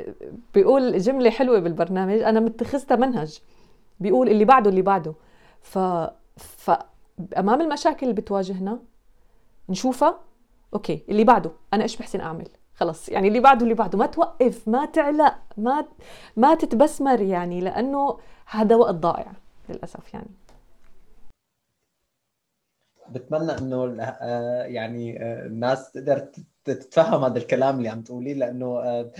بيقول 0.54 0.98
جملة 0.98 1.30
حلوة 1.30 1.58
بالبرنامج 1.58 2.18
أنا 2.18 2.40
متخذتها 2.40 2.96
منهج. 2.96 3.40
بيقول 4.00 4.28
اللي 4.28 4.44
بعده 4.44 4.70
اللي 4.70 4.82
بعده. 4.82 5.14
ف 5.62 5.78
ف 6.36 6.70
أمام 7.38 7.60
المشاكل 7.60 8.06
اللي 8.06 8.20
بتواجهنا 8.20 8.78
نشوفها 9.68 10.20
أوكي 10.74 11.04
اللي 11.08 11.24
بعده 11.24 11.52
أنا 11.74 11.82
إيش 11.82 11.96
بحسن 11.96 12.20
أعمل؟ 12.20 12.48
خلص 12.74 13.08
يعني 13.08 13.28
اللي 13.28 13.40
بعده 13.40 13.62
اللي 13.62 13.74
بعده. 13.74 13.98
ما 13.98 14.06
توقف 14.06 14.68
ما 14.68 14.84
تعلق 14.86 15.34
ما 15.56 15.84
ما 16.36 16.54
تتبسمر 16.54 17.20
يعني 17.20 17.60
لأنه 17.60 18.18
هذا 18.46 18.76
وقت 18.76 18.94
ضائع 18.94 19.32
للأسف 19.68 20.14
يعني. 20.14 20.28
بتمنى 23.10 23.58
إنه 23.58 24.02
آه، 24.02 24.62
يعني 24.64 25.22
آه، 25.22 25.46
الناس 25.46 25.92
تقدر 25.92 26.18
تتفهم 26.66 27.24
هذا 27.24 27.38
الكلام 27.38 27.78
اللي 27.78 27.88
عم 27.88 28.02
تقوليه 28.02 28.34
لأنه 28.34 28.78
آه، 28.78 29.10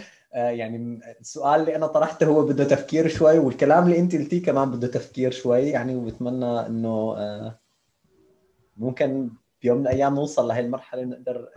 يعني 0.51 1.01
السؤال 1.21 1.61
اللي 1.61 1.77
أنا 1.77 1.87
طرحته 1.87 2.27
هو 2.27 2.43
بده 2.43 2.65
تفكير 2.65 3.09
شوي 3.09 3.39
والكلام 3.39 3.85
اللي 3.85 3.99
أنت 3.99 4.15
قلتيه 4.15 4.43
كمان 4.43 4.71
بده 4.71 4.87
تفكير 4.87 5.31
شوي. 5.31 5.69
يعني 5.69 5.97
وبتمنى 5.97 6.67
إنه 6.67 7.17
ممكن 8.77 9.31
بيوم 9.63 9.79
من 9.79 9.83
الأيام 9.83 10.15
نوصل 10.15 10.49
لهي 10.49 10.61
المرحلة 10.61 11.05
نقدر 11.05 11.49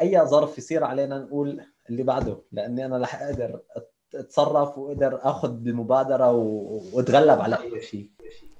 أي 0.00 0.20
ظرف 0.24 0.58
يصير 0.58 0.84
علينا 0.84 1.18
نقول 1.18 1.60
اللي 1.90 2.02
بعده 2.02 2.38
لأني 2.52 2.86
أنا 2.86 2.98
رح 2.98 3.22
أقدر 3.22 3.60
أتصرف 4.14 4.78
وأقدر 4.78 5.20
آخذ 5.22 5.66
المبادره 5.66 6.32
وأتغلب 6.32 7.40
على 7.40 7.56
أي 7.56 7.82
شيء. 7.82 8.10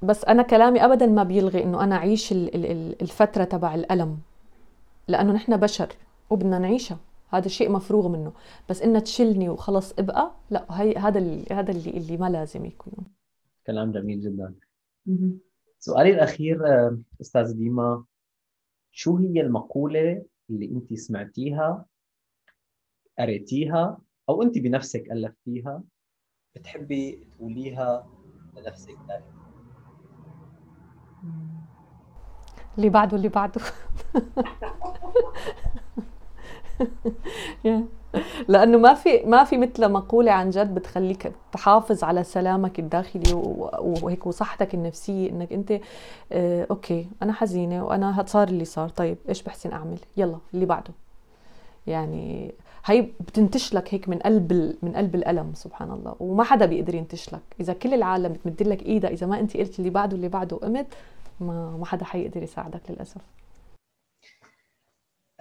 بس 0.02 0.24
أنا 0.24 0.42
كلامي 0.42 0.84
ابدا 0.84 1.06
ما 1.06 1.22
بيلغي 1.22 1.62
إنه 1.64 1.84
أنا 1.84 1.96
أعيش 1.96 2.32
الفترة 2.32 3.44
تبع 3.44 3.74
الألم 3.74 4.18
لأنه 5.08 5.32
نحن 5.32 5.56
بشر. 5.56 5.88
وبدنا 6.30 6.58
نعيشها. 6.58 6.98
هذا 7.28 7.48
شيء 7.48 7.70
مفروغ 7.72 8.08
منه. 8.08 8.32
بس 8.70 8.82
إنها 8.82 9.00
تشلني 9.00 9.48
وخلص 9.48 9.92
إبقى 9.98 10.32
لا 10.50 10.66
هي 10.70 10.94
هذا 10.96 11.18
اللي 11.18 11.44
هذا 11.52 11.70
اللي 11.70 11.90
اللي 11.90 12.16
ما 12.16 12.30
لازم 12.30 12.64
يكون. 12.64 13.04
كلام 13.66 13.92
جميل 13.92 14.20
جدا. 14.20 14.54
سؤالي 15.78 16.10
الأخير 16.10 16.58
أستاذ 17.20 17.52
ديما 17.56 18.04
شو 18.92 19.16
هي 19.16 19.40
المقولة 19.40 20.24
اللي 20.50 20.66
أنت 20.70 20.94
سمعتيها 20.94 21.86
قريتيها 23.18 23.98
أو 24.28 24.42
أنت 24.42 24.58
بنفسك 24.58 25.10
ألفتيها 25.12 25.82
بتحبي 26.54 27.28
تقوليها 27.36 28.06
لنفسك 28.56 28.96
دائما؟ 29.08 29.40
اللي 32.78 32.88
بعده 32.88 33.16
اللي 33.16 33.28
بعده. 33.28 33.60
لأنه 38.48 38.78
ما 38.78 38.94
في 38.94 39.22
ما 39.26 39.44
في 39.44 39.56
مثل 39.58 39.88
مقولة 39.92 40.32
عن 40.32 40.50
جد 40.50 40.74
بتخليك 40.74 41.32
تحافظ 41.52 42.04
على 42.04 42.24
سلامك 42.24 42.78
الداخلي 42.78 43.32
وهيك 43.78 44.26
وصحتك 44.26 44.74
النفسية 44.74 45.30
إنك 45.30 45.52
أنت 45.52 45.80
آه 46.32 46.66
أوكي 46.70 47.06
أنا 47.22 47.32
حزينة 47.32 47.84
وأنا 47.84 48.24
صار 48.26 48.48
اللي 48.48 48.64
صار 48.64 48.88
طيب 48.88 49.18
إيش 49.28 49.42
بحسن 49.42 49.72
أعمل؟ 49.72 49.98
يلا 50.16 50.38
اللي 50.54 50.66
بعده. 50.66 50.92
يعني 51.86 52.52
هي 52.84 53.02
بتنتش 53.20 53.74
لك 53.74 53.94
هيك 53.94 54.08
من 54.08 54.18
قلب 54.18 54.76
من 54.82 54.92
قلب 54.96 55.14
الألم 55.14 55.52
سبحان 55.54 55.90
الله. 55.92 56.14
وما 56.20 56.44
حدا 56.44 56.66
بيقدر 56.66 56.94
ينتش 56.94 57.32
لك. 57.34 57.42
إذا 57.60 57.72
كل 57.72 57.94
العالم 57.94 58.32
بتمد 58.32 58.62
لك 58.68 58.82
إيدها 58.82 59.10
إذا 59.10 59.26
ما 59.26 59.40
أنت 59.40 59.56
قلت 59.56 59.78
اللي 59.78 59.90
بعده 59.90 60.16
اللي 60.16 60.28
بعده 60.28 60.56
قمت 60.56 60.86
ما 61.40 61.76
ما 61.76 61.86
حدا 61.86 62.04
حيقدر 62.04 62.42
يساعدك 62.42 62.80
للأسف. 62.90 63.20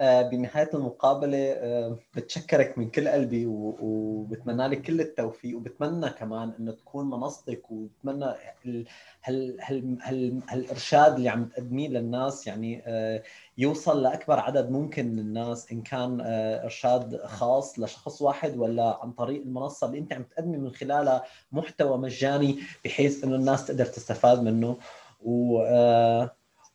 آه، 0.00 0.22
بنهاية 0.22 0.70
المقابلة 0.74 1.52
آه، 1.52 1.98
بتشكرك 2.14 2.78
من 2.78 2.90
كل 2.90 3.08
قلبي 3.08 3.46
وبتمنى 3.46 4.66
لك 4.66 4.82
كل 4.82 5.00
التوفيق 5.00 5.56
وبتمنى 5.56 6.10
كمان 6.10 6.52
إنه 6.60 6.72
تكون 6.72 7.10
منصتك 7.10 7.70
وبتمنى 7.70 8.24
هال 8.64 8.86
هال 9.24 9.56
هال 10.02 10.40
هالإرشاد 10.48 11.14
اللي 11.14 11.28
عم 11.28 11.44
تقدميه 11.44 11.88
للناس 11.88 12.46
يعني 12.46 12.82
آه، 12.86 13.22
يوصل 13.58 14.02
لأكبر 14.02 14.40
عدد 14.40 14.70
ممكن 14.70 15.12
من 15.12 15.18
الناس 15.18 15.72
إن 15.72 15.82
كان 15.82 16.20
إرشاد 16.64 17.16
خاص 17.16 17.78
لشخص 17.78 18.22
واحد 18.22 18.56
ولا 18.58 18.98
عن 19.02 19.12
طريق 19.12 19.42
المنصة 19.42 19.86
اللي 19.86 19.98
أنت 19.98 20.12
عم 20.12 20.22
تقدمي 20.22 20.58
من 20.58 20.70
خلالها 20.70 21.24
محتوى 21.52 21.98
مجاني 21.98 22.58
بحيث 22.84 23.24
إنه 23.24 23.36
الناس 23.36 23.66
تقدر 23.66 23.84
تستفاد 23.86 24.42
منه. 24.42 24.76
و 25.22 25.62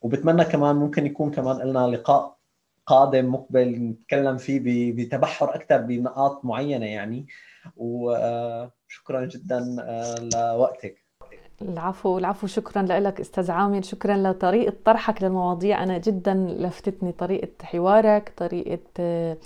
وبتمنى 0.01 0.45
كمان 0.45 0.76
ممكن 0.76 1.05
يكون 1.05 1.32
كمان 1.32 1.57
لنا 1.57 1.88
لقاء 1.88 2.34
قادم 2.88 3.33
مقبل 3.33 3.67
نتكلم 3.67 4.38
فيه 4.38 4.93
بتبحر 4.93 5.55
أكثر 5.55 5.81
بنقاط 5.81 6.45
معينة 6.45 6.86
يعني. 6.86 7.27
وشكرا 7.77 9.25
جدا 9.25 9.59
لوقتك. 10.33 11.05
العفو 11.61 12.17
العفو 12.17 12.47
شكرا 12.47 12.81
لك 12.81 13.19
أستاذ 13.19 13.51
عامر. 13.51 13.81
شكرا 13.81 14.17
لطريقة 14.17 14.73
طرحك 14.86 15.23
للمواضيع. 15.23 15.83
أنا 15.83 15.97
جدا 15.97 16.33
لفتتني 16.33 17.11
طريقة 17.11 17.65
حوارك 17.65 18.33
طريقة 18.38 18.79
آه، 18.99 19.38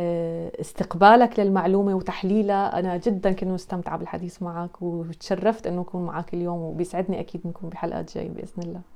آه، 0.00 0.52
استقبالك 0.60 1.40
للمعلومة 1.40 1.94
وتحليلها. 1.94 2.78
أنا 2.78 2.96
جدا 2.96 3.32
كنت 3.32 3.48
مستمتعة 3.48 3.98
بالحديث 3.98 4.42
معك 4.42 4.82
وتشرفت 4.82 5.66
إنه 5.66 5.80
أكون 5.80 6.04
معك 6.06 6.34
اليوم 6.34 6.60
وبيسعدني 6.60 7.20
أكيد 7.20 7.46
نكون 7.46 7.70
بحلقات 7.70 8.14
جاية 8.14 8.28
بإذن 8.28 8.62
الله. 8.62 8.93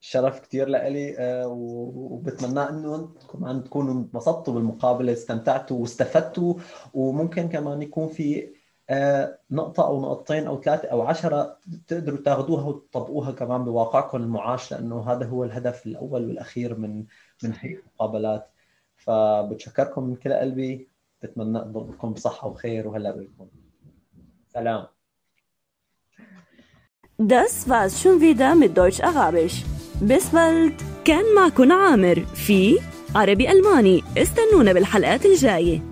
شرف 0.00 0.40
كثير 0.40 0.68
لإلي 0.68 1.18
آه، 1.18 1.46
وبتمنى 1.48 2.68
إنه 2.68 3.14
كمان 3.32 3.64
تكونوا 3.64 3.92
انبسطتوا 3.94 4.54
بالمقابلة 4.54 5.12
استمتعتوا 5.12 5.78
واستفدتوا 5.78 6.54
وممكن 6.94 7.48
كمان 7.48 7.82
يكون 7.82 8.08
في 8.08 8.48
آه، 8.90 9.38
نقطة 9.50 9.86
أو 9.86 10.02
نقطتين 10.02 10.46
أو 10.46 10.60
ثلاثة 10.60 10.88
أو 10.88 11.02
عشرة 11.02 11.58
تقدروا 11.86 12.18
تاخذوها 12.18 12.64
وتطبقوها 12.64 13.32
كمان 13.32 13.64
بواقعكم 13.64 14.22
المعاش 14.22 14.72
لأنه 14.72 15.12
هذا 15.12 15.26
هو 15.26 15.44
الهدف 15.44 15.86
الأول 15.86 16.28
والأخير 16.28 16.78
من 16.78 17.04
من 17.42 17.52
هي 17.60 17.74
المقابلات. 17.74 18.50
فبتشكركم 18.96 20.04
من 20.04 20.16
كل 20.16 20.32
قلبي. 20.32 20.88
بتمنى 21.22 21.60
تضلكم 21.60 22.12
بصحة 22.12 22.48
وخير 22.48 22.88
وهلا 22.88 23.10
بكم 23.10 23.48
سلام. 24.48 24.86
Das 27.18 27.68
war's 27.68 28.00
schon 28.00 28.20
wieder 28.22 28.54
mit 28.54 28.78
Deutsch-Arabisch. 28.78 29.62
Bis 29.62 29.79
bald. 30.08 30.72
كان 31.04 31.34
معكم 31.36 31.72
عامر 31.72 32.24
في 32.34 32.78
عربي 33.14 33.52
ألماني 33.52 34.04
استنونا 34.18 34.72
بالحلقات 34.72 35.26
الجاية 35.26 35.82